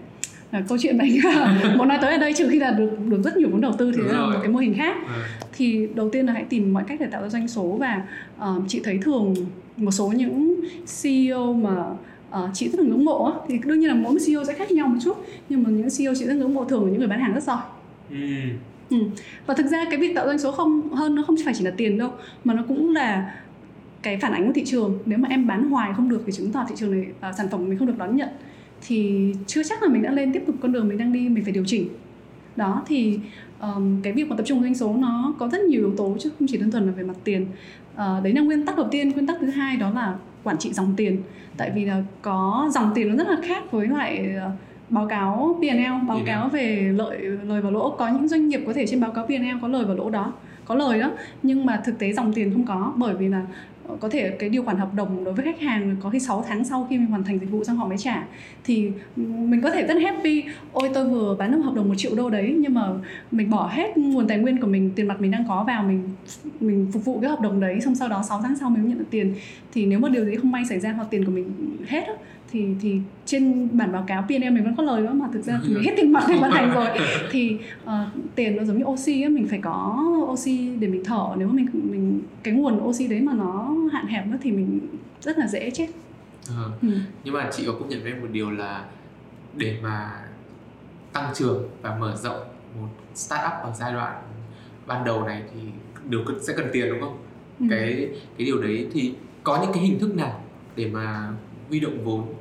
[0.53, 1.19] là câu chuyện này.
[1.77, 3.93] Muốn nói tới ở đây trừ khi là được được rất nhiều vốn đầu tư
[3.93, 4.97] thì Đúng là một cái mô hình khác.
[5.07, 5.29] À.
[5.53, 8.03] thì đầu tiên là hãy tìm mọi cách để tạo ra doanh số và
[8.39, 9.35] uh, chị thấy thường
[9.77, 10.61] một số những
[11.03, 11.85] CEO mà
[12.45, 14.89] uh, chị rất là ngưỡng mộ thì đương nhiên là mỗi CEO sẽ khác nhau
[14.89, 15.17] một chút.
[15.49, 17.43] Nhưng mà những CEO chị rất ngưỡng mộ thường là những người bán hàng rất
[17.43, 17.63] giỏi.
[18.11, 18.17] Ừ.
[18.91, 18.97] Ừ.
[19.47, 21.71] và thực ra cái việc tạo doanh số không hơn nó không phải chỉ là
[21.77, 22.11] tiền đâu
[22.45, 23.35] mà nó cũng là
[24.03, 24.99] cái phản ánh của thị trường.
[25.07, 27.49] Nếu mà em bán hoài không được thì chứng tỏ thị trường này à, sản
[27.51, 28.29] phẩm của mình không được đón nhận.
[28.87, 31.45] Thì chưa chắc là mình đã lên tiếp tục con đường mình đang đi mình
[31.45, 31.89] phải điều chỉnh.
[32.57, 33.19] Đó thì
[33.61, 36.31] um, cái việc mà tập trung doanh số nó có rất nhiều yếu tố chứ
[36.39, 37.47] không chỉ đơn thuần là về mặt tiền.
[37.93, 39.11] Uh, đấy là nguyên tắc đầu tiên.
[39.11, 41.23] Nguyên tắc thứ hai đó là quản trị dòng tiền.
[41.57, 44.53] Tại vì là có dòng tiền nó rất là khác với lại uh,
[44.95, 47.91] báo cáo P&L báo cáo về lợi lời và lỗ.
[47.91, 50.33] Có những doanh nghiệp có thể trên báo cáo P&L có lời và lỗ đó
[50.65, 51.11] có lời đó
[51.43, 53.43] nhưng mà thực tế dòng tiền không có bởi vì là
[54.01, 56.65] có thể cái điều khoản hợp đồng đối với khách hàng có khi 6 tháng
[56.65, 58.25] sau khi mình hoàn thành dịch vụ xong họ mới trả.
[58.65, 62.15] Thì mình có thể rất happy ôi tôi vừa bán được hợp đồng một triệu
[62.15, 62.89] đô đấy nhưng mà
[63.31, 66.09] mình bỏ hết nguồn tài nguyên của mình tiền mặt mình đang có vào mình
[66.61, 68.89] mình phục vụ cái hợp đồng đấy xong sau đó 6 tháng sau mình mới
[68.89, 69.35] nhận được tiền.
[69.73, 71.53] Thì nếu mà điều gì không may xảy ra hoặc tiền của mình
[71.87, 72.13] hết á,
[72.55, 75.61] thì thì trên bản báo cáo P&L mình vẫn có lời đó mà thực ra
[75.67, 76.87] thì hết tiền mặt để vận hành rồi.
[77.31, 77.91] Thì uh,
[78.35, 81.29] tiền nó giống như oxy á mình phải có oxy để mình thở.
[81.37, 84.81] Nếu mà mình mình cái nguồn oxy đấy mà nó hạn hẹp nữa thì mình
[85.23, 85.87] rất là dễ chết.
[86.49, 86.89] À, ừ.
[87.25, 88.85] nhưng mà chị có công nhận với em một điều là
[89.57, 90.11] để mà
[91.13, 92.41] tăng trưởng và mở rộng
[92.81, 94.23] một startup ở giai đoạn
[94.87, 95.61] ban đầu này thì
[96.09, 97.19] đều sẽ cần tiền đúng không?
[97.61, 97.67] Ừ.
[97.71, 100.41] cái cái điều đấy thì có những cái hình thức nào
[100.77, 101.33] để mà
[101.69, 102.35] huy động vốn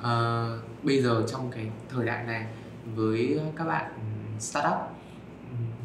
[0.00, 2.46] uh, bây giờ trong cái thời đại này
[2.94, 3.90] với các bạn
[4.38, 4.76] startup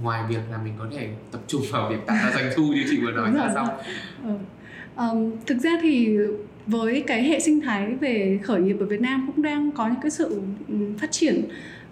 [0.04, 2.84] ngoài việc là mình có thể tập trung vào việc tạo ra doanh thu như
[2.90, 3.68] chị vừa nói ra xong
[4.24, 4.34] ừ.
[4.96, 6.18] um, thực ra thì
[6.68, 10.02] với cái hệ sinh thái về khởi nghiệp ở Việt Nam cũng đang có những
[10.02, 10.42] cái sự
[10.98, 11.44] phát triển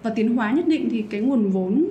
[0.04, 1.86] và tiến hóa nhất định thì cái nguồn vốn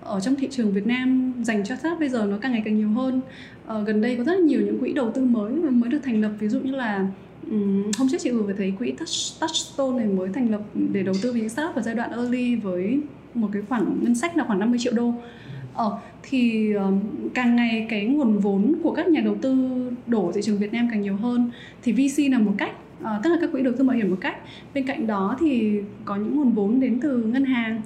[0.00, 2.76] ở trong thị trường Việt Nam dành cho startup bây giờ nó càng ngày càng
[2.76, 3.20] nhiều hơn.
[3.66, 6.20] Ờ, gần đây có rất là nhiều những quỹ đầu tư mới mới được thành
[6.20, 7.06] lập ví dụ như là
[7.52, 7.58] Ừ,
[7.98, 11.14] hôm trước chị vừa mới thấy quỹ Touch, Touchstone này mới thành lập để đầu
[11.22, 13.00] tư vào những startup ở giai đoạn early với
[13.34, 15.14] một cái khoản ngân sách là khoảng 50 triệu đô.
[15.74, 17.00] Ờ, thì um,
[17.34, 19.70] càng ngày cái nguồn vốn của các nhà đầu tư
[20.06, 21.50] đổ thị trường Việt Nam càng nhiều hơn.
[21.82, 24.18] Thì VC là một cách uh, tức là các quỹ đầu tư mạo hiểm một
[24.20, 24.36] cách.
[24.74, 27.82] Bên cạnh đó thì có những nguồn vốn đến từ ngân hàng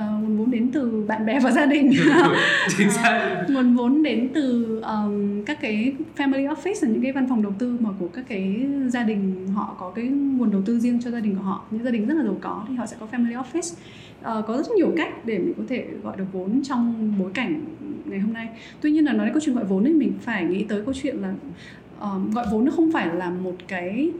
[0.00, 1.92] nguồn vốn đến từ bạn bè và gia đình.
[2.78, 3.44] Chính xác.
[3.48, 7.52] Nguồn vốn đến từ um, các cái family office là những cái văn phòng đầu
[7.58, 11.10] tư mà của các cái gia đình họ có cái nguồn đầu tư riêng cho
[11.10, 11.64] gia đình của họ.
[11.70, 13.74] Những gia đình rất là giàu có thì họ sẽ có family office.
[14.20, 17.64] Uh, có rất nhiều cách để mình có thể gọi được vốn trong bối cảnh
[18.04, 18.48] ngày hôm nay.
[18.80, 20.94] Tuy nhiên là nói đến câu chuyện gọi vốn ấy mình phải nghĩ tới câu
[21.02, 21.34] chuyện là
[21.98, 24.10] uh, gọi vốn nó không phải là một cái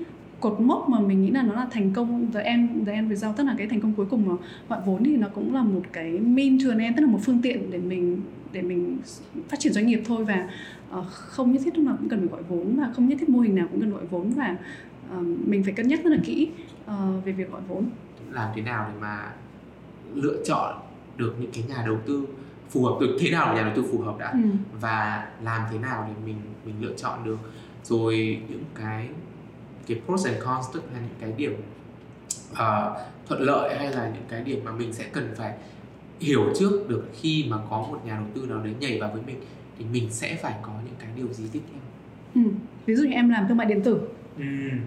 [0.44, 3.36] cột mốc mà mình nghĩ là nó là thành công the end the end result
[3.36, 4.34] tức là cái thành công cuối cùng mà
[4.68, 7.18] gọi vốn thì nó cũng là một cái mean to an end tức là một
[7.24, 8.20] phương tiện để mình
[8.52, 8.98] để mình
[9.48, 10.48] phát triển doanh nghiệp thôi và
[10.98, 13.28] uh, không nhất thiết lúc nào cũng cần phải gọi vốn và không nhất thiết
[13.28, 14.56] mô hình nào cũng cần gọi vốn và
[15.18, 16.48] uh, mình phải cân nhắc rất là kỹ
[16.84, 17.84] uh, về việc gọi vốn
[18.30, 19.32] làm thế nào để mà
[20.14, 20.74] lựa chọn
[21.16, 22.26] được những cái nhà đầu tư
[22.70, 24.38] phù hợp được thế nào là nhà đầu tư phù hợp đã ừ.
[24.80, 26.36] và làm thế nào để mình
[26.66, 27.38] mình lựa chọn được
[27.84, 29.08] rồi những cái
[29.86, 31.54] cái pros and cons tức là những cái điểm
[32.52, 32.58] uh,
[33.26, 35.54] thuận lợi hay là những cái điểm mà mình sẽ cần phải
[36.20, 39.22] hiểu trước được khi mà có một nhà đầu tư nào đấy nhảy vào với
[39.26, 39.36] mình
[39.78, 41.80] thì mình sẽ phải có những cái điều gì tiếp theo
[42.44, 42.50] ừ.
[42.86, 44.00] ví dụ như em làm thương mại điện tử
[44.38, 44.44] Ừ.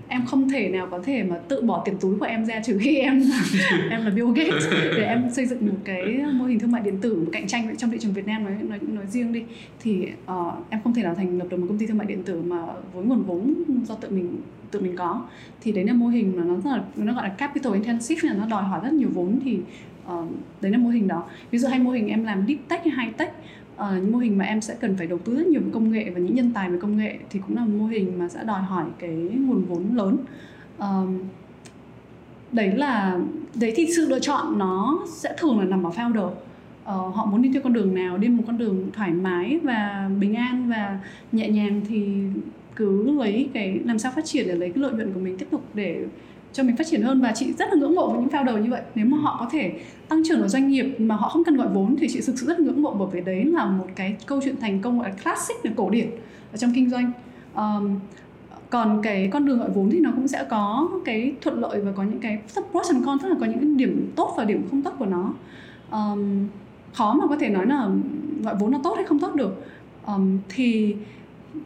[0.08, 2.78] em không thể nào có thể mà tự bỏ tiền túi của em ra trừ
[2.82, 3.24] khi em
[3.89, 4.68] em là Bill Gates.
[4.72, 7.91] Để em xây dựng một cái mô hình thương mại điện tử cạnh tranh trong
[7.91, 9.43] thị trường Việt Nam nói nói nói riêng đi.
[9.80, 12.24] Thì uh, em không thể nào thành lập được một công ty thương mại điện
[12.24, 13.54] tử mà với nguồn vốn
[13.88, 14.38] do tự mình
[14.72, 15.26] tự mình có.
[15.62, 18.36] Thì đấy là mô hình mà nó rất là nó gọi là capital intensive là
[18.36, 19.60] nó đòi hỏi rất nhiều vốn thì
[20.14, 20.26] uh,
[20.62, 21.24] đấy là mô hình đó.
[21.52, 23.34] Ví dụ hay mô hình em làm deep tech hay high tech
[23.78, 25.92] uh, những mô hình mà em sẽ cần phải đầu tư rất nhiều về công
[25.92, 28.44] nghệ và những nhân tài về công nghệ thì cũng là mô hình mà sẽ
[28.44, 30.18] đòi hỏi cái nguồn vốn lớn.
[30.78, 31.10] Uh,
[32.52, 33.20] đấy là
[33.56, 36.28] đấy thì sự lựa chọn nó sẽ thường là nằm ở founder.
[36.28, 40.10] Uh, họ muốn đi theo con đường nào đi một con đường thoải mái và
[40.20, 41.00] bình an và
[41.32, 42.08] nhẹ nhàng thì
[42.76, 45.48] cứ lấy cái làm sao phát triển để lấy cái lợi nhuận của mình tiếp
[45.52, 46.06] tục để
[46.58, 47.22] cho mình phát triển hơn.
[47.22, 48.82] Và chị rất là ngưỡng mộ với những founder như vậy.
[48.95, 51.68] Nếu mà họ có thể tăng trưởng ở doanh nghiệp mà họ không cần gọi
[51.68, 54.41] vốn thì chị thực sự rất ngưỡng mộ bởi vì đấy là một cái câu
[54.43, 56.08] chuyện thành công gọi là classic là cổ điển
[56.51, 57.12] ở trong kinh doanh.
[57.55, 57.99] Um,
[58.70, 61.91] còn cái con đường gọi vốn thì nó cũng sẽ có cái thuận lợi và
[61.91, 62.39] có những cái
[62.72, 65.34] pros and cons tức là có những điểm tốt và điểm không tốt của nó.
[65.91, 66.47] Um,
[66.93, 67.89] khó mà có thể nói là
[68.43, 69.66] gọi vốn nó tốt hay không tốt được.
[70.05, 70.95] Um, thì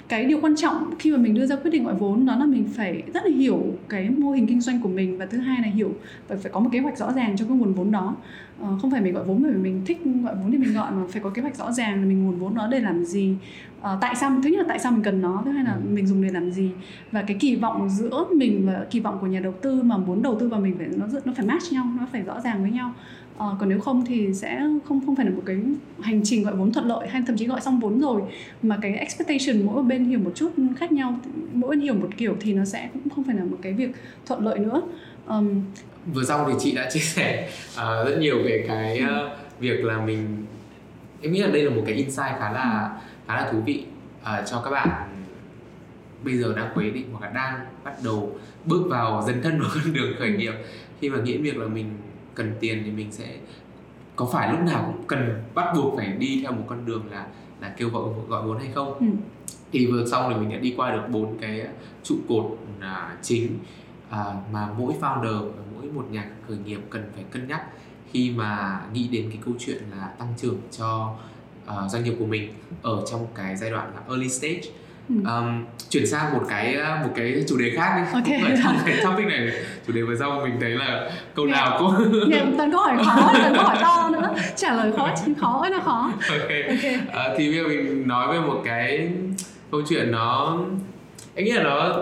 [0.07, 2.45] cái điều quan trọng khi mà mình đưa ra quyết định gọi vốn đó là
[2.45, 5.57] mình phải rất là hiểu cái mô hình kinh doanh của mình và thứ hai
[5.61, 5.93] là hiểu
[6.27, 8.15] và phải có một kế hoạch rõ ràng cho cái nguồn vốn đó.
[8.61, 10.91] Ờ, không phải mình gọi vốn bởi vì mình thích gọi vốn thì mình gọi
[10.91, 13.35] mà phải có kế hoạch rõ ràng là mình nguồn vốn đó để làm gì.
[13.81, 15.81] Ờ, tại sao thứ nhất là tại sao mình cần nó thứ hai là ừ.
[15.93, 16.71] mình dùng để làm gì.
[17.11, 20.21] Và cái kỳ vọng giữa mình và kỳ vọng của nhà đầu tư mà muốn
[20.21, 22.71] đầu tư vào mình phải nó nó phải match nhau nó phải rõ ràng với
[22.71, 22.93] nhau
[23.37, 25.57] à, còn nếu không thì sẽ không không phải là một cái
[26.01, 28.21] hành trình gọi vốn thuận lợi hay thậm chí gọi xong vốn rồi.
[28.61, 31.19] Mà cái expectation mỗi bên hiểu một chút khác nhau
[31.53, 33.91] mỗi bên hiểu một kiểu thì nó sẽ cũng không phải là một cái việc
[34.25, 34.81] thuận lợi nữa.
[35.27, 35.63] Um,
[36.13, 40.05] vừa xong thì chị đã chia sẻ uh, rất nhiều về cái uh, việc là
[40.05, 40.45] mình
[41.21, 42.91] em nghĩ là đây là một cái insight khá là
[43.27, 43.83] khá là thú vị
[44.21, 45.07] uh, cho các bạn
[46.23, 49.69] bây giờ đang quyết định hoặc là đang bắt đầu bước vào dần thân vào
[49.73, 50.53] con đường khởi nghiệp.
[51.01, 51.89] Khi mà nghĩ việc là mình
[52.35, 53.37] cần tiền thì mình sẽ
[54.15, 57.27] có phải lúc nào cũng cần bắt buộc phải đi theo một con đường là
[57.61, 59.05] là kêu gọi gọi vốn hay không ừ.
[59.71, 61.67] thì vừa xong thì mình đã đi qua được bốn cái
[62.03, 63.59] trụ cột à, chính
[64.09, 67.61] à, mà mỗi founder và mỗi một nhà khởi nghiệp cần phải cân nhắc
[68.11, 71.15] khi mà nghĩ đến cái câu chuyện là tăng trưởng cho
[71.67, 74.61] uh, doanh nghiệp của mình ở trong cái giai đoạn là early stage
[75.25, 78.39] um, chuyển sang một cái một cái chủ đề khác đi okay.
[78.41, 79.51] cũng ở trong cái topic này
[79.87, 81.57] chủ đề vừa xong mình thấy là câu yeah.
[81.57, 85.09] nào cũng yeah, toàn câu hỏi khó toàn câu hỏi to nữa trả lời khó
[85.39, 86.99] khó ơi là khó ok, okay.
[87.07, 89.09] Uh, thì bây giờ mình nói về một cái
[89.71, 90.57] câu chuyện nó
[91.35, 91.93] anh nghĩ là nó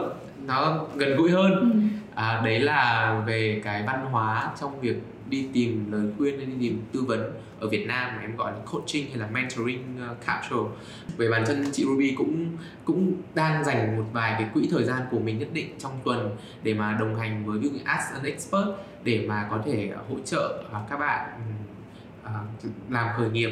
[0.45, 1.79] nó gần gũi hơn ừ.
[2.15, 4.95] à, đấy là về cái văn hóa trong việc
[5.29, 8.51] đi tìm lời khuyên hay đi tìm tư vấn ở Việt Nam mà em gọi
[8.51, 10.69] là coaching hay là mentoring ờ, uh, culture
[11.17, 15.01] về bản thân chị Ruby cũng cũng đang dành một vài cái quỹ thời gian
[15.11, 18.23] của mình nhất định trong tuần để mà đồng hành với ví dụ as an
[18.23, 18.67] expert
[19.03, 21.29] để mà có thể hỗ trợ uh, các bạn
[22.23, 22.29] uh,
[22.89, 23.51] làm khởi nghiệp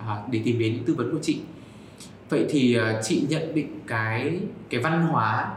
[0.00, 1.40] uh, để tìm đến những tư vấn của chị.
[2.28, 4.40] Vậy thì uh, chị nhận định cái
[4.70, 5.54] cái văn hóa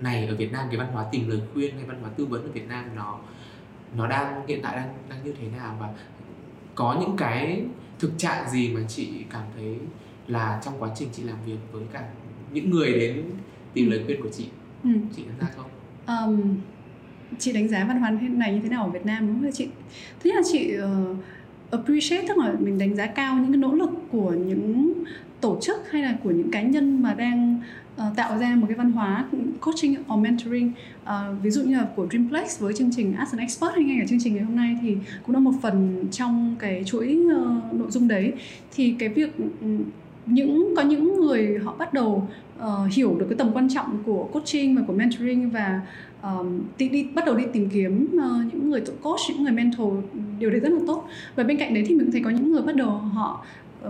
[0.00, 2.42] này ở Việt Nam cái văn hóa tìm lời khuyên hay văn hóa tư vấn
[2.42, 3.18] ở Việt Nam nó
[3.96, 5.76] nó đang hiện tại đang đang như thế nào?
[5.80, 5.88] Và
[6.74, 7.64] có những cái
[7.98, 9.76] thực trạng gì mà chị cảm thấy
[10.26, 12.04] là trong quá trình chị làm việc với cả
[12.52, 13.24] những người đến
[13.74, 14.46] tìm lời khuyên của chị?
[14.84, 14.90] Ừ.
[15.16, 15.70] chị đánh giá không?
[16.06, 16.56] Um,
[17.38, 19.68] chị đánh giá văn hóa này như thế nào ở Việt Nam đúng không chị?
[20.20, 21.16] Thứ nhất là chị uh,
[21.70, 24.92] appreciate tức là mình đánh giá cao những cái nỗ lực của những
[25.42, 27.60] tổ chức hay là của những cá nhân mà đang
[27.96, 29.24] uh, tạo ra một cái văn hóa
[29.60, 30.72] coaching or mentoring?
[31.02, 33.96] Uh, ví dụ như là của Dreamplex với chương trình As an Expert hay ngay
[34.00, 37.74] cả chương trình ngày hôm nay thì cũng là một phần trong cái chuỗi uh,
[37.74, 38.32] nội dung đấy.
[38.74, 39.66] Thì cái việc ừ,
[40.26, 42.28] những có những người họ bắt đầu
[42.58, 45.80] uh, hiểu được cái tầm quan trọng của coaching và của mentoring và
[46.22, 49.94] um, đi, đi bắt đầu đi tìm kiếm uh, những người coach những người mentor
[50.38, 51.08] điều đấy rất là tốt.
[51.36, 53.44] Và bên cạnh đấy thì mình thấy có những người bắt đầu họ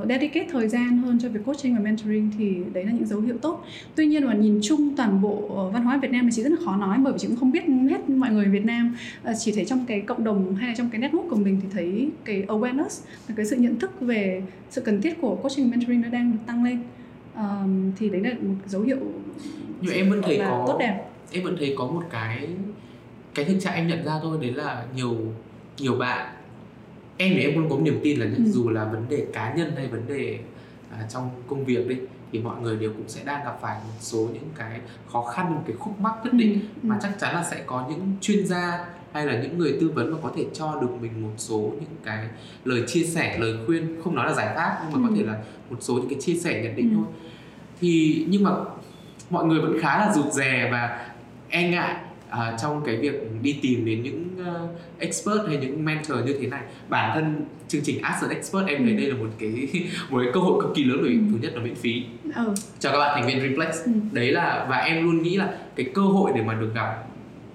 [0.09, 3.37] dedicate thời gian hơn cho việc coaching và mentoring thì đấy là những dấu hiệu
[3.43, 3.65] tốt.
[3.95, 6.51] Tuy nhiên mà nhìn chung toàn bộ uh, văn hóa Việt Nam thì chị rất
[6.53, 8.97] là khó nói bởi vì chị cũng không biết hết mọi người Việt Nam.
[9.31, 11.69] Uh, chỉ thấy trong cái cộng đồng hay là trong cái network của mình thì
[11.73, 13.05] thấy cái awareness
[13.37, 16.65] cái sự nhận thức về sự cần thiết của coaching mentoring nó đang được tăng
[16.65, 16.79] lên.
[17.37, 18.99] Um, thì đấy là một dấu hiệu
[19.81, 21.05] nhưng em vẫn thấy có tốt đẹp.
[21.33, 22.49] em vẫn thấy có một cái
[23.35, 25.17] cái thực trạng em nhận ra thôi đấy là nhiều
[25.79, 26.33] nhiều bạn
[27.17, 28.45] em thì em luôn có niềm tin là ừ.
[28.47, 30.39] dù là vấn đề cá nhân hay vấn đề
[30.91, 31.97] à, trong công việc đi
[32.33, 34.81] thì mọi người đều cũng sẽ đang gặp phải một số những cái
[35.13, 36.59] khó khăn một cái khúc mắc nhất định ừ.
[36.83, 36.87] ừ.
[36.89, 40.13] mà chắc chắn là sẽ có những chuyên gia hay là những người tư vấn
[40.13, 42.27] mà có thể cho được mình một số những cái
[42.65, 45.11] lời chia sẻ lời khuyên không nói là giải pháp nhưng mà ừ.
[45.11, 45.39] có thể là
[45.71, 46.97] một số những cái chia sẻ nhận định ừ.
[46.97, 47.07] thôi
[47.81, 48.51] thì nhưng mà
[49.31, 51.07] mọi người vẫn khá là rụt rè và
[51.49, 51.97] e ngại
[52.33, 56.47] uh, trong cái việc đi tìm đến những uh, expert hay những mentor như thế
[56.47, 58.97] này bản thân chương trình Ask an Expert em thấy ừ.
[58.97, 59.69] đây là một cái
[60.11, 61.19] một cái cơ hội cực kỳ lớn bởi ừ.
[61.31, 62.05] thứ nhất là miễn phí
[62.35, 62.55] ừ.
[62.79, 63.93] cho các bạn thành viên Reflex ừ.
[64.13, 67.05] đấy là và em luôn nghĩ là cái cơ hội để mà được gặp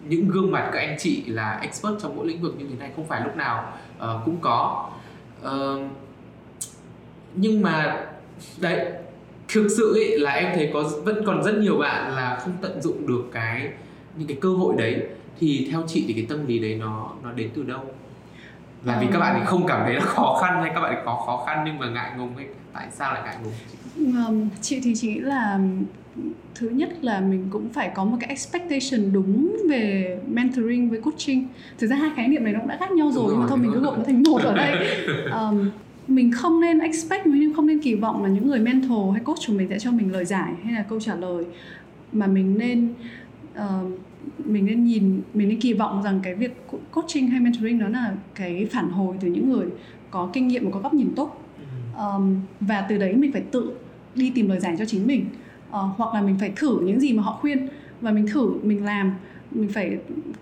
[0.09, 2.91] những gương mặt các anh chị là expert trong mỗi lĩnh vực như thế này
[2.95, 4.89] không phải lúc nào uh, cũng có
[5.45, 5.82] uh,
[7.36, 8.05] nhưng mà
[8.57, 8.91] đấy
[9.47, 12.82] thực sự ấy là em thấy có vẫn còn rất nhiều bạn là không tận
[12.82, 13.71] dụng được cái
[14.18, 15.03] những cái cơ hội đấy
[15.39, 17.82] thì theo chị thì cái tâm lý đấy nó nó đến từ đâu?
[18.84, 21.03] Là vì các bạn ấy không cảm thấy là khó khăn hay các bạn ấy
[21.05, 24.49] có khó khăn nhưng mà ngại ngùng ấy tại sao lại ngại ngùng?
[24.61, 25.59] Chị thì chị nghĩ là
[26.55, 31.47] thứ nhất là mình cũng phải có một cái expectation đúng về mentoring với coaching.
[31.78, 33.47] Thực ra hai khái niệm này nó cũng đã khác nhau rồi, rồi nhưng mà
[33.49, 34.88] thôi mình cứ gọi nó thành một ở đây.
[35.32, 35.70] Um,
[36.07, 39.39] mình không nên expect mình không nên kỳ vọng là những người mentor hay coach
[39.47, 41.43] của mình sẽ cho mình lời giải hay là câu trả lời
[42.11, 42.93] mà mình nên
[43.58, 43.99] uh,
[44.45, 48.16] mình nên nhìn mình nên kỳ vọng rằng cái việc coaching hay mentoring đó là
[48.36, 49.68] cái phản hồi từ những người
[50.12, 51.43] có kinh nghiệm và có góc nhìn tốt.
[51.97, 53.72] Um, và từ đấy mình phải tự
[54.16, 55.26] đi tìm lời giải cho chính mình.
[55.70, 57.68] Uh, hoặc là mình phải thử những gì mà họ khuyên
[58.01, 59.14] và mình thử mình làm
[59.52, 59.98] mình phải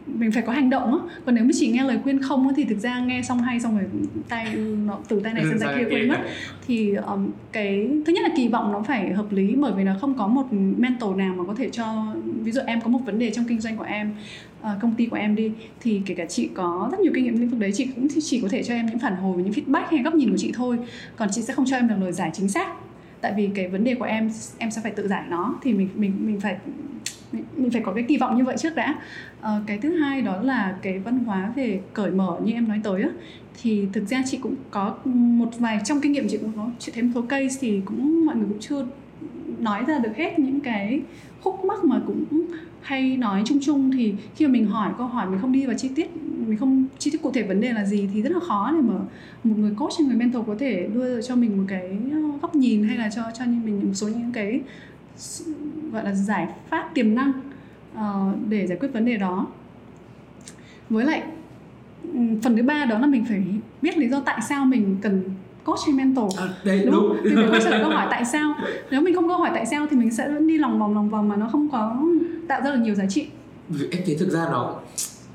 [0.07, 1.15] mình phải có hành động á.
[1.25, 3.59] Còn nếu mà chỉ nghe lời khuyên không á thì thực ra nghe xong hay
[3.59, 3.85] xong rồi
[4.29, 6.17] tay nó từ tay này sang tay kia quên mất.
[6.67, 9.95] thì um, cái thứ nhất là kỳ vọng nó phải hợp lý bởi vì nó
[10.01, 10.45] không có một
[10.77, 13.61] mentor nào mà có thể cho ví dụ em có một vấn đề trong kinh
[13.61, 14.15] doanh của em
[14.61, 15.51] uh, công ty của em đi
[15.81, 18.41] thì kể cả chị có rất nhiều kinh nghiệm lĩnh vực đấy chị cũng chỉ
[18.41, 20.77] có thể cho em những phản hồi những feedback hay góc nhìn của chị thôi.
[21.15, 22.73] Còn chị sẽ không cho em được lời giải chính xác.
[23.21, 25.55] Tại vì cái vấn đề của em em sẽ phải tự giải nó.
[25.63, 26.57] Thì mình mình mình phải
[27.31, 28.95] mình phải có cái kỳ vọng như vậy trước đã.
[29.41, 32.79] À, cái thứ hai đó là cái văn hóa về cởi mở như em nói
[32.83, 33.09] tới á
[33.61, 36.91] thì thực ra chị cũng có một vài trong kinh nghiệm chị cũng có chị
[36.95, 38.85] thấy một số case thì cũng mọi người cũng chưa
[39.59, 41.01] nói ra được hết những cái
[41.41, 42.25] khúc mắc mà cũng
[42.81, 43.91] hay nói chung chung.
[43.91, 46.09] Thì khi mà mình hỏi câu hỏi mình không đi vào chi tiết
[46.47, 48.81] mình không chi tiết cụ thể vấn đề là gì thì rất là khó để
[48.81, 48.93] mà
[49.43, 52.55] một người coach hay người mentor có thể đưa cho mình một cái ờ, góc
[52.55, 54.61] nhìn hay là cho cho mình một số những cái
[55.91, 57.31] gọi là giải pháp tiềm năng
[57.93, 58.01] uh,
[58.49, 59.47] để giải quyết vấn đề đó.
[60.89, 61.23] Với lại
[62.43, 63.43] phần thứ ba đó là mình phải
[63.81, 65.23] biết lý do tại sao mình cần
[65.63, 66.39] coach hay mentor.
[66.39, 67.35] À, đấy, đúng, đúng.
[67.35, 68.55] mình phải trở lại câu hỏi tại sao.
[68.91, 71.29] Nếu mình không câu hỏi tại sao thì mình sẽ đi lòng vòng lòng vòng
[71.29, 71.97] mà nó không có
[72.47, 73.27] tạo ra được nhiều giá trị.
[73.91, 74.75] Em thấy thực ra nó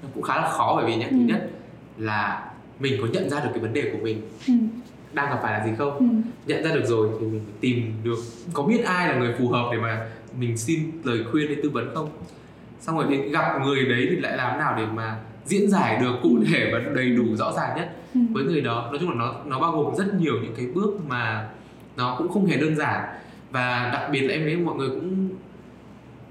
[0.03, 1.16] nó cũng khá là khó bởi vì thứ ừ.
[1.16, 1.51] nhất
[1.99, 2.51] là
[2.81, 4.20] mình có nhận ra được cái vấn đề của mình.
[4.49, 4.55] Ừ
[5.12, 6.06] đang gặp phải là gì không ừ.
[6.46, 8.18] nhận ra được rồi thì mình tìm được
[8.52, 10.06] có biết ai là người phù hợp để mà
[10.38, 12.11] mình xin lời khuyên hay tư vấn không
[12.80, 16.12] xong rồi thì gặp người đấy thì lại làm nào để mà diễn giải được
[16.22, 18.20] cụ thể và đầy đủ rõ ràng nhất ừ.
[18.32, 21.00] với người đó nói chung là nó nó bao gồm rất nhiều những cái bước
[21.08, 21.48] mà
[21.96, 23.04] nó cũng không hề đơn giản
[23.50, 25.28] và đặc biệt là em thấy mọi người cũng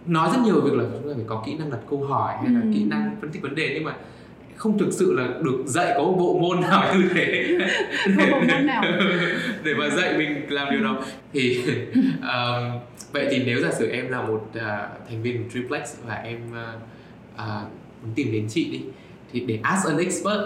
[0.06, 2.54] nói rất nhiều việc là chúng ta phải có kỹ năng đặt câu hỏi hay
[2.54, 2.70] là ừ.
[2.74, 3.96] kỹ năng phân tích vấn đề nhưng mà
[4.60, 7.58] không thực sự là được dạy có một bộ môn nào như thế.
[8.18, 8.84] Để, bộ môn nào.
[9.64, 11.04] Để mà dạy mình làm điều đó.
[11.34, 11.64] Thì
[12.22, 12.80] um,
[13.12, 14.62] vậy thì nếu giả sử em là một uh,
[15.10, 16.82] thành viên của triplex và em uh,
[17.36, 17.72] uh,
[18.04, 18.82] muốn tìm đến chị đi
[19.34, 20.40] thì để ask an expert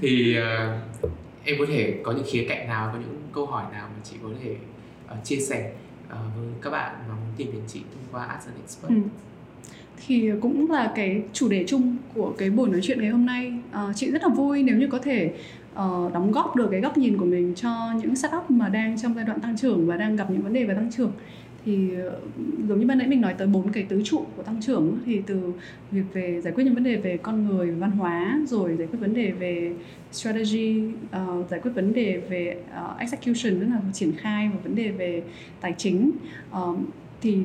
[0.00, 0.80] thì uh,
[1.44, 4.16] em có thể có những khía cạnh nào có những câu hỏi nào mà chị
[4.22, 4.56] có thể
[5.12, 5.72] uh, chia sẻ
[6.06, 8.88] uh, với các bạn mà muốn tìm đến chị thông qua ask an expert?
[8.88, 9.08] Ừ
[10.06, 13.52] thì cũng là cái chủ đề chung của cái buổi nói chuyện ngày hôm nay.
[13.72, 15.32] À, chị rất là vui nếu như có thể
[15.72, 19.14] uh, đóng góp được cái góc nhìn của mình cho những startup mà đang trong
[19.14, 21.12] giai đoạn tăng trưởng và đang gặp những vấn đề về tăng trưởng.
[21.64, 22.20] Thì ờ,
[22.68, 25.22] giống như ban nãy mình nói tới bốn cái tứ trụ của tăng trưởng thì
[25.26, 25.52] từ
[25.90, 28.98] việc về giải quyết những vấn đề về con người văn hóa rồi giải quyết
[29.00, 29.72] vấn đề về
[30.12, 34.74] strategy uh, giải quyết vấn đề về uh, execution tức là triển khai và vấn
[34.74, 35.22] đề về
[35.60, 36.10] tài chính.
[36.50, 36.78] Uh,
[37.22, 37.38] thì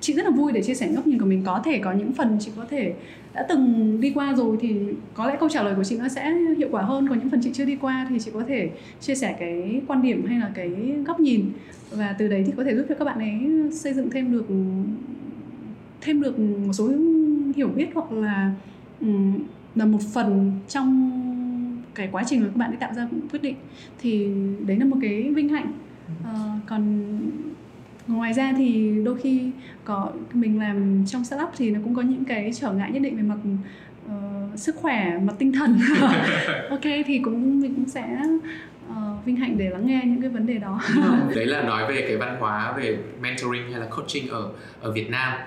[0.00, 1.42] chị rất là vui để chia sẻ góc nhìn của mình.
[1.46, 2.94] Có thể có những phần chị có thể
[3.34, 4.76] đã từng đi qua rồi thì
[5.14, 7.08] có lẽ câu trả lời của chị nó sẽ hiệu quả hơn.
[7.08, 8.70] Còn những phần chị chưa đi qua thì chị có thể
[9.00, 10.70] chia sẻ cái quan điểm hay là cái
[11.06, 11.44] góc nhìn.
[11.90, 14.46] Và từ đấy thì có thể giúp cho các bạn ấy xây dựng thêm được
[16.00, 16.92] thêm được một số
[17.56, 18.52] hiểu biết hoặc là
[19.74, 21.12] là một phần trong
[21.94, 23.56] cái quá trình mà các bạn ấy tạo ra quyết định.
[24.00, 24.28] Thì
[24.66, 25.72] đấy là một cái vinh hạnh.
[26.24, 27.06] À, còn
[28.08, 29.50] ngoài ra thì đôi khi
[29.84, 33.16] có mình làm trong startup thì nó cũng có những cái trở ngại nhất định
[33.16, 33.36] về mặt
[34.06, 35.78] uh, sức khỏe mặt tinh thần.
[36.70, 38.18] Ok thì cũng mình cũng sẽ
[38.90, 40.80] uh, vinh hạnh để lắng nghe những cái vấn đề đó.
[41.34, 44.50] Đấy là nói về cái văn hóa về mentoring hay là coaching ở
[44.80, 45.38] ở Việt Nam.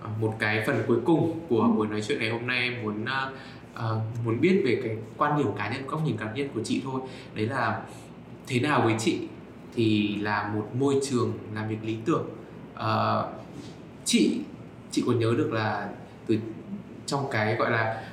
[0.00, 1.68] Ờ, một cái phần cuối cùng của ừ.
[1.76, 3.82] buổi nói chuyện ngày hôm nay muốn uh,
[4.24, 7.00] muốn biết về cái quan điểm cá nhân góc nhìn cá nhân của chị thôi.
[7.34, 7.80] Đấy là
[8.46, 9.18] thế nào với chị
[9.74, 12.24] thì là một môi trường làm việc lý tưởng
[12.74, 13.24] uh,
[14.04, 14.40] chị
[14.90, 15.88] chị còn nhớ được là
[16.26, 16.38] từ
[17.06, 18.04] trong cái gọi là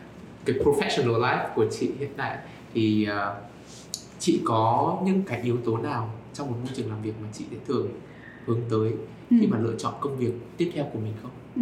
[0.46, 2.38] cái professional life của chị hiện tại
[2.74, 3.38] thì uh,
[4.20, 7.46] chị có những cái yếu tố nào trong một môi trường làm việc mà chị
[7.52, 7.90] sẽ thường
[8.46, 8.92] hướng tới
[9.30, 9.38] ừ.
[9.42, 11.32] khi mà lựa chọn công việc tiếp theo của mình không?
[11.56, 11.62] Ừ.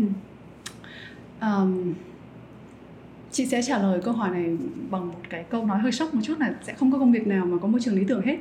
[1.41, 1.93] Um,
[3.31, 4.57] chị sẽ trả lời câu hỏi này
[4.89, 7.27] bằng một cái câu nói hơi sốc một chút là sẽ không có công việc
[7.27, 8.37] nào mà có môi trường lý tưởng hết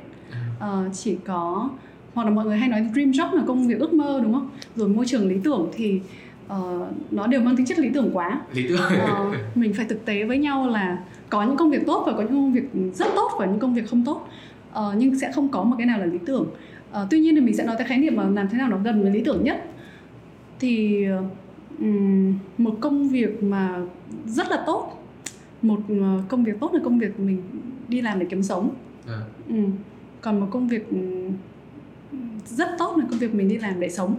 [0.59, 1.69] uh, chỉ có
[2.13, 4.49] hoặc là mọi người hay nói dream job là công việc ước mơ đúng không?
[4.75, 6.01] Rồi môi trường lý tưởng thì
[6.45, 8.41] uh, nó đều mang tính chất lý tưởng quá.
[8.53, 8.79] Lý tưởng.
[8.79, 12.19] Uh, mình phải thực tế với nhau là có những công việc tốt và có
[12.19, 14.27] những công việc rất tốt và những công việc không tốt.
[14.71, 16.47] Uh, nhưng sẽ không có một cái nào là lý tưởng.
[16.91, 18.77] Uh, tuy nhiên thì mình sẽ nói tới khái niệm mà làm thế nào nó
[18.83, 19.65] gần với lý tưởng nhất.
[20.59, 21.05] Thì
[21.79, 23.81] um, một công việc mà
[24.25, 24.95] rất là tốt
[25.61, 25.79] một
[26.27, 27.41] công việc tốt là công việc mình
[27.87, 28.69] đi làm để kiếm sống.
[29.07, 29.19] À.
[29.47, 29.55] ừ
[30.21, 30.87] còn một công việc
[32.45, 34.15] rất tốt là công việc mình đi làm để sống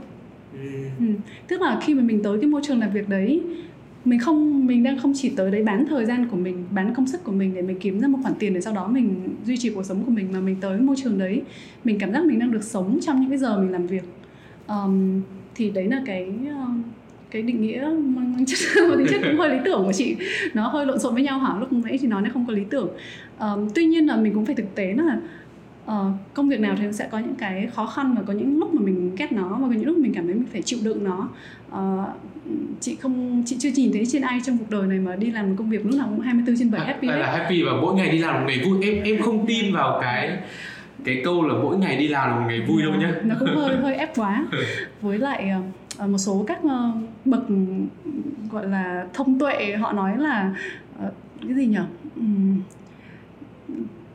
[0.52, 0.68] ừ.
[0.98, 1.06] Ừ.
[1.48, 3.42] tức là khi mà mình tới cái môi trường làm việc đấy
[4.04, 7.06] mình không mình đang không chỉ tới đấy bán thời gian của mình bán công
[7.06, 9.56] sức của mình để mình kiếm ra một khoản tiền để sau đó mình duy
[9.56, 11.42] trì cuộc sống của mình mà mình tới môi trường đấy
[11.84, 14.04] mình cảm giác mình đang được sống trong những cái giờ mình làm việc
[14.68, 15.20] um,
[15.54, 16.32] thì đấy là cái
[17.30, 20.16] cái định nghĩa mang chất mang tính chất cũng hơi lý tưởng của chị
[20.54, 22.62] nó hơi lộn xộn với nhau hả lúc nãy thì nói nó không có lý
[22.70, 22.88] tưởng
[23.38, 25.20] um, tuy nhiên là mình cũng phải thực tế là
[25.90, 28.74] uh, công việc nào thì sẽ có những cái khó khăn và có những lúc
[28.74, 31.04] mà mình ghét nó và có những lúc mình cảm thấy mình phải chịu đựng
[31.04, 31.28] nó.
[31.72, 32.08] Uh,
[32.80, 35.48] chị không chị chưa nhìn thấy trên ai trong cuộc đời này mà đi làm
[35.48, 37.94] một công việc lúc nào cũng 24 trên 7 happy à, là happy và mỗi
[37.94, 38.78] ngày đi làm một ngày vui.
[38.82, 40.38] Em em không tin vào cái
[41.04, 43.14] cái câu là mỗi ngày đi làm là một ngày vui đâu nhá.
[43.24, 44.46] nó cũng hơi hơi ép quá.
[45.00, 45.50] Với lại
[46.02, 47.42] uh, một số các uh, bậc
[48.50, 50.54] gọi là thông tuệ họ nói là
[51.06, 51.12] uh,
[51.42, 51.78] cái gì nhỉ
[52.16, 52.60] um,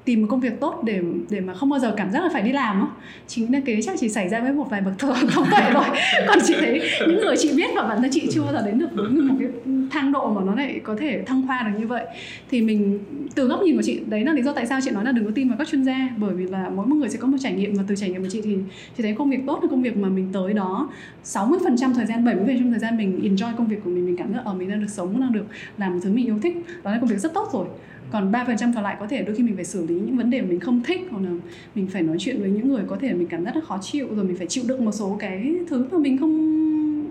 [0.06, 2.42] tìm một công việc tốt để để mà không bao giờ cảm giác là phải
[2.42, 2.88] đi làm á.
[3.28, 5.86] Chính là cái chắc chỉ xảy ra với một vài bậc thờ không tuệ rồi
[6.28, 8.80] còn chị thấy những người chị biết và bản thân chị chưa bao giờ đến
[8.80, 9.50] được với một cái
[9.92, 12.06] thang độ mà nó lại có thể thăng hoa được như vậy.
[12.50, 13.00] Thì mình,
[13.36, 15.26] từ góc nhìn của chị, đấy là lý do tại sao chị nói là đừng
[15.26, 16.10] có tin vào các chuyên gia.
[16.18, 18.22] Bởi vì là mỗi một người sẽ có một trải nghiệm và từ trải nghiệm
[18.22, 18.58] của chị thì
[18.98, 20.90] chị thấy công việc tốt là công việc mà mình tới đó
[21.26, 24.42] 60% thời gian 70% thời gian mình enjoy công việc của mình mình cảm giác
[24.46, 25.46] ở mình đang được sống, đang được
[25.78, 26.58] làm thứ mình yêu thích.
[26.84, 27.68] Đó là công việc rất tốt rồi
[28.12, 30.42] còn 3% còn lại có thể đôi khi mình phải xử lý những vấn đề
[30.42, 31.32] mình không thích hoặc là
[31.76, 34.08] mình phải nói chuyện với những người có thể mình cảm giác rất khó chịu
[34.16, 36.56] rồi mình phải chịu đựng một số cái thứ mà mình không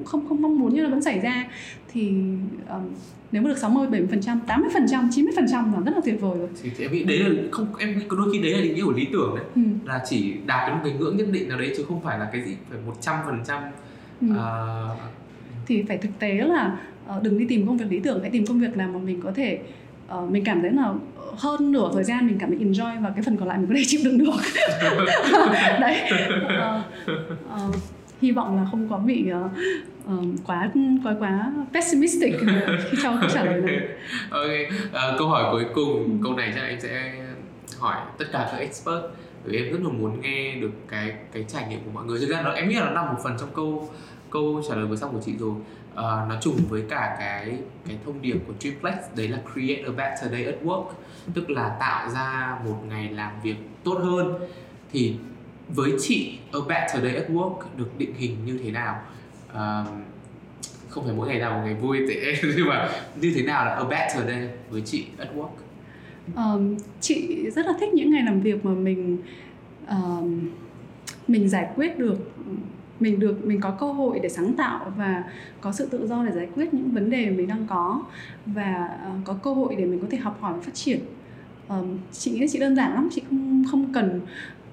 [0.04, 1.46] không không mong muốn như là vẫn xảy ra
[1.92, 2.08] thì
[2.68, 2.82] um,
[3.32, 6.92] nếu mà được 60 70% 80% 90% là rất là tuyệt vời rồi thì em
[6.92, 9.34] nghĩ đấy là không em nghĩ đôi khi đấy là định nghĩa của lý tưởng
[9.36, 9.62] đấy ừ.
[9.84, 12.28] là chỉ đạt đến một cái ngưỡng nhất định nào đấy chứ không phải là
[12.32, 12.78] cái gì phải
[13.46, 13.60] 100%
[14.20, 14.26] ừ.
[14.30, 14.98] uh...
[15.66, 16.78] thì phải thực tế là
[17.16, 19.20] uh, đừng đi tìm công việc lý tưởng hãy tìm công việc nào mà mình
[19.20, 19.83] có thể uh,
[20.30, 20.92] mình cảm thấy là
[21.38, 23.74] hơn nửa thời gian mình cảm thấy enjoy và cái phần còn lại mình có
[23.76, 24.30] thể chịu đựng được
[25.80, 27.74] đấy uh, uh,
[28.20, 29.50] hy vọng là không có bị uh,
[30.12, 30.70] uh, quá
[31.04, 32.34] quá quá pessimistic
[32.90, 33.78] khi cho câu trả lời này.
[34.30, 34.50] ok,
[34.86, 37.14] uh, câu hỏi cuối cùng, câu này chắc em sẽ
[37.78, 39.04] hỏi tất cả các expert
[39.44, 42.20] vì em rất là muốn nghe được cái cái trải nghiệm của mọi người.
[42.20, 43.90] Thực ra nó em nghĩ là nó nằm một phần trong câu
[44.34, 45.50] câu trả lời vừa xong của chị rồi.
[45.50, 49.90] Uh, nó trùng với cả cái cái thông điệp của Triplex đấy là create a
[49.90, 50.86] better day at work.
[51.34, 54.34] Tức là tạo ra một ngày làm việc tốt hơn.
[54.92, 55.16] Thì
[55.68, 59.00] với chị a better day at work được định hình như thế nào?
[59.52, 59.88] Uh,
[60.88, 62.88] không phải mỗi ngày nào một ngày vui thế nhưng mà
[63.20, 65.48] như thế nào là a better day với chị at work?
[66.36, 69.18] Um, chị rất là thích những ngày làm việc mà mình
[69.88, 70.50] um,
[71.28, 72.18] mình giải quyết được
[73.00, 75.24] mình được mình có cơ hội để sáng tạo và
[75.60, 78.02] có sự tự do để giải quyết những vấn đề mình đang có
[78.46, 81.00] và uh, có cơ hội để mình có thể học hỏi và phát triển.
[81.68, 84.20] Um, chị nghĩ chị đơn giản lắm chị không không cần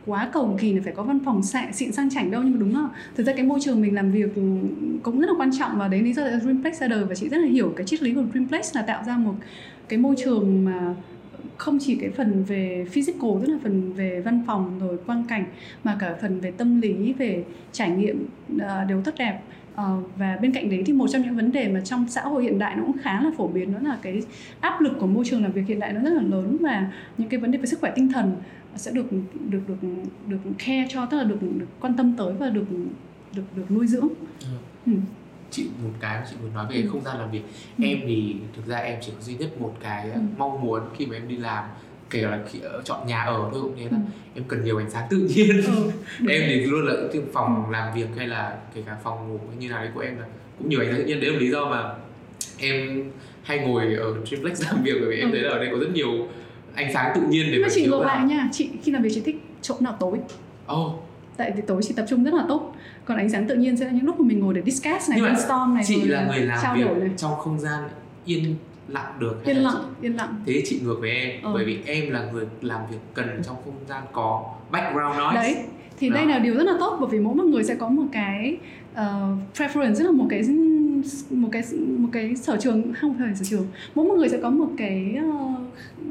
[0.05, 2.59] quá cầu kỳ là phải có văn phòng xạ, xịn sang chảnh đâu nhưng mà
[2.59, 4.35] đúng là thực ra cái môi trường mình làm việc
[5.03, 7.29] cũng rất là quan trọng và đấy lý do là Dreamplex ra đời và chị
[7.29, 9.33] rất là hiểu cái triết lý của Dreamplex là tạo ra một
[9.87, 10.95] cái môi trường mà
[11.61, 15.45] không chỉ cái phần về physical tức là phần về văn phòng rồi quang cảnh
[15.83, 19.41] mà cả phần về tâm lý về trải nghiệm uh, đều tốt đẹp
[19.73, 19.79] uh,
[20.17, 22.59] và bên cạnh đấy thì một trong những vấn đề mà trong xã hội hiện
[22.59, 24.21] đại nó cũng khá là phổ biến đó là cái
[24.59, 27.29] áp lực của môi trường làm việc hiện đại nó rất là lớn và những
[27.29, 28.35] cái vấn đề về sức khỏe tinh thần
[28.75, 29.05] sẽ được
[29.49, 29.87] được được
[30.27, 32.65] được care cho tức là được được quan tâm tới và được
[33.35, 34.07] được được nuôi dưỡng.
[34.39, 34.47] Ừ.
[34.85, 34.93] Ừ
[35.51, 36.89] chị một cái chị muốn nói về ừ.
[36.91, 37.41] không gian làm việc
[37.77, 37.83] ừ.
[37.85, 40.19] em thì thực ra em chỉ có duy nhất một cái ừ.
[40.37, 41.63] mong muốn khi mà em đi làm
[42.09, 43.97] kể là khi ở chọn nhà ở thôi cũng thế là ừ.
[44.35, 45.91] em cần nhiều ánh sáng tự nhiên ừ.
[46.29, 47.71] em thì luôn là cái phòng ừ.
[47.71, 50.25] làm việc hay là kể cả phòng ngủ như nào đấy của em là
[50.57, 51.93] cũng nhiều ánh sáng tự nhiên đấy là lý do mà
[52.57, 53.11] em
[53.43, 55.35] hay ngồi ở triplex làm việc bởi vì em ừ.
[55.35, 56.27] thấy là ở đây có rất nhiều
[56.73, 59.21] ánh sáng tự nhiên để mà chị ngược lại nha chị khi làm việc chị
[59.25, 60.17] thích chỗ nào tối
[60.73, 60.91] oh
[61.37, 62.75] tại vì tối chị tập trung rất là tốt
[63.11, 65.21] còn ánh sáng tự nhiên sẽ là những lúc mà mình ngồi để discuss này
[65.21, 67.09] brainstorm này chị là người làm việc này.
[67.17, 67.83] trong không gian
[68.25, 68.55] yên
[68.87, 70.07] lặng được yên lặng chị...
[70.07, 71.51] yên lặng thế chị ngược với em ừ.
[71.53, 75.55] bởi vì em là người làm việc cần trong không gian có background noise đấy
[75.99, 76.15] thì Đó.
[76.15, 78.57] đây là điều rất là tốt bởi vì mỗi một người sẽ có một cái
[78.93, 78.99] uh,
[79.55, 80.43] preference tức là một cái
[81.29, 81.63] một cái
[81.97, 85.17] một cái sở trường không phải sở trường mỗi một người sẽ có một cái
[85.27, 85.59] uh,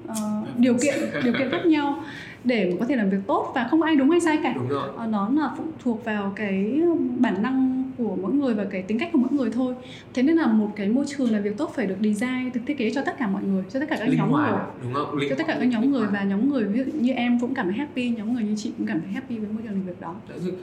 [0.08, 0.94] uh, điều kiện
[1.24, 2.04] điều kiện khác nhau
[2.44, 4.88] để có thể làm việc tốt và không ai đúng hay sai cả đúng rồi.
[4.88, 6.82] Uh, nó là phụ thuộc vào cái
[7.18, 9.74] bản năng của mỗi người và cái tính cách của mỗi người thôi
[10.14, 12.78] thế nên là một cái môi trường làm việc tốt phải được design được thiết
[12.78, 14.94] kế cho tất cả mọi người cho tất cả các Linh nhóm hoạt, người đúng
[14.94, 15.16] không?
[15.16, 17.54] Linh cho tất cả các nhóm người và nhóm người ví dụ như em cũng
[17.54, 19.82] cảm thấy happy nhóm người như chị cũng cảm thấy happy với môi trường làm
[19.82, 20.14] việc đó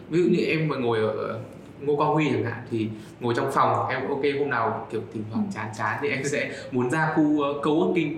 [0.10, 1.40] ví dụ như em mà ngồi ở
[1.82, 2.88] Ngô Quang Huy chẳng hạn thì
[3.20, 5.52] ngồi trong phòng em ok hôm nào kiểu thỉnh thoảng ừ.
[5.56, 8.14] chán chán thì em sẽ muốn ra khu uh, co-working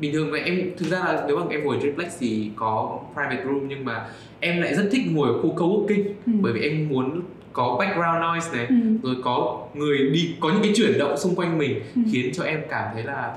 [0.00, 3.44] bình thường vậy em thực ra là nếu mà em ngồi triplex thì có private
[3.44, 4.06] room nhưng mà
[4.40, 6.32] em lại rất thích ngồi ở khu co-working ừ.
[6.40, 7.22] bởi vì em muốn
[7.52, 8.74] có background noise này ừ.
[9.02, 12.02] rồi có người đi có những cái chuyển động xung quanh mình ừ.
[12.12, 13.36] khiến cho em cảm thấy là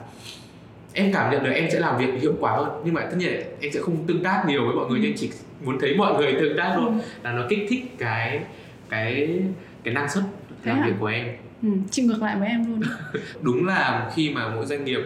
[0.94, 3.42] em cảm nhận được em sẽ làm việc hiệu quả hơn nhưng mà tất nhiên
[3.60, 5.04] em sẽ không tương tác nhiều với mọi người ừ.
[5.04, 5.32] nhưng chỉ
[5.66, 7.00] muốn thấy mọi người tương tác thôi ừ.
[7.24, 8.40] là nó kích thích cái
[8.90, 9.40] cái
[9.84, 10.24] cái năng suất
[10.64, 11.28] Thế làm việc của em
[11.64, 12.82] ừ, chị ngược lại với em luôn
[13.42, 15.00] đúng là khi mà mỗi doanh nghiệp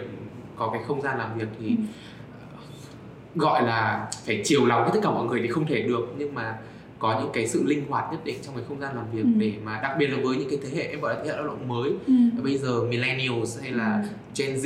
[0.61, 1.83] có cái không gian làm việc thì ừ.
[3.35, 6.35] gọi là phải chiều lòng với tất cả mọi người thì không thể được nhưng
[6.35, 6.57] mà
[6.99, 9.29] có những cái sự linh hoạt nhất định trong cái không gian làm việc ừ.
[9.37, 11.35] để mà đặc biệt là với những cái thế hệ em gọi là thế hệ
[11.35, 12.13] lao động mới ừ.
[12.43, 14.09] bây giờ millennials hay là ừ.
[14.37, 14.63] Gen Z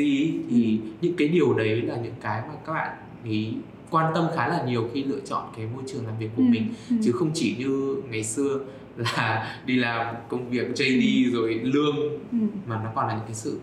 [0.50, 0.90] thì ừ.
[1.02, 3.54] những cái điều đấy là những cái mà các bạn ý
[3.90, 6.48] quan tâm khá là nhiều khi lựa chọn cái môi trường làm việc của ừ.
[6.50, 6.96] mình ừ.
[7.04, 8.60] chứ không chỉ như ngày xưa
[8.98, 11.96] là đi làm công việc JD rồi lương
[12.32, 12.38] ừ.
[12.68, 13.60] mà nó còn là những cái sự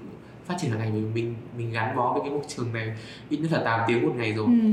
[0.53, 2.93] phát triển hàng ngày mình mình mình gắn bó với cái môi trường này
[3.31, 4.69] ít nhất là 8 tiếng một ngày rồi ừ.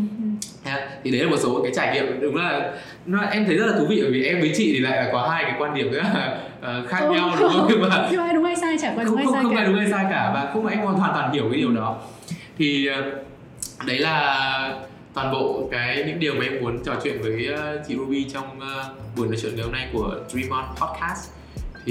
[0.66, 0.72] ừ.
[1.04, 2.74] thì đấy là một số cái trải nghiệm đúng là
[3.06, 5.10] nó, em thấy rất là thú vị bởi vì em với chị thì lại là
[5.12, 7.90] có hai cái quan điểm rất là uh, khác ừ, nhau đúng không nhưng mà
[7.90, 9.62] không ai đúng hay sai chả có đúng hay sai không, cả.
[9.62, 11.98] ai đúng hay sai cả và không em hoàn toàn hiểu cái điều đó
[12.58, 14.76] thì uh, đấy là
[15.14, 18.58] toàn bộ cái những điều mà em muốn trò chuyện với uh, chị Ruby trong
[18.58, 21.39] uh, buổi nói chuyện ngày hôm nay của Dream On Podcast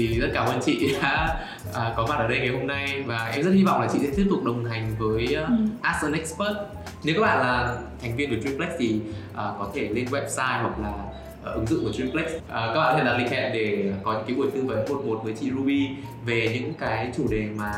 [0.07, 1.39] thì rất cảm ơn chị đã
[1.69, 3.99] uh, có mặt ở đây ngày hôm nay và em rất hy vọng là chị
[4.01, 5.55] sẽ tiếp tục đồng hành với uh, ừ.
[5.81, 6.57] As an Expert.
[7.03, 8.99] Nếu các bạn là thành viên của Dreamplex thì
[9.31, 10.93] uh, có thể lên website hoặc là
[11.41, 14.13] uh, ứng dụng của Dreamplex uh, các bạn có thể đặt lịch hẹn để có
[14.13, 15.87] những cái buổi tư vấn một một với chị Ruby
[16.25, 17.71] về những cái chủ đề mà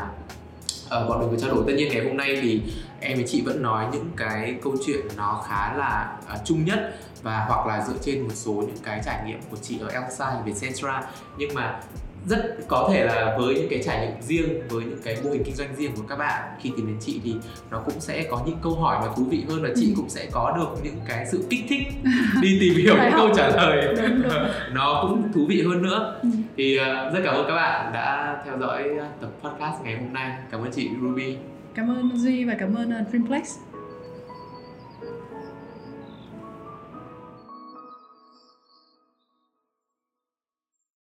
[0.86, 1.64] uh, bọn mình vừa trao đổi.
[1.66, 2.62] Tất nhiên ngày hôm nay thì
[3.00, 6.94] em với chị vẫn nói những cái câu chuyện nó khá là uh, chung nhất
[7.22, 10.36] và hoặc là dựa trên một số những cái trải nghiệm của chị ở Elsai
[10.46, 11.02] về Centra
[11.38, 11.80] nhưng mà
[12.26, 15.44] rất có thể là với những cái trải nghiệm riêng với những cái mô hình
[15.44, 17.34] kinh doanh riêng của các bạn khi tìm đến chị thì
[17.70, 19.92] nó cũng sẽ có những câu hỏi mà thú vị hơn và chị ừ.
[19.96, 21.82] cũng sẽ có được những cái sự kích thích
[22.42, 24.32] đi tìm hiểu những câu trả lời đúng, đúng.
[24.72, 26.28] nó cũng thú vị hơn nữa ừ.
[26.56, 28.84] thì uh, rất cảm ơn các bạn đã theo dõi
[29.20, 31.36] tập podcast ngày hôm nay cảm ơn chị Ruby
[31.74, 33.58] cảm ơn Duy và cảm ơn uh, Dreamplex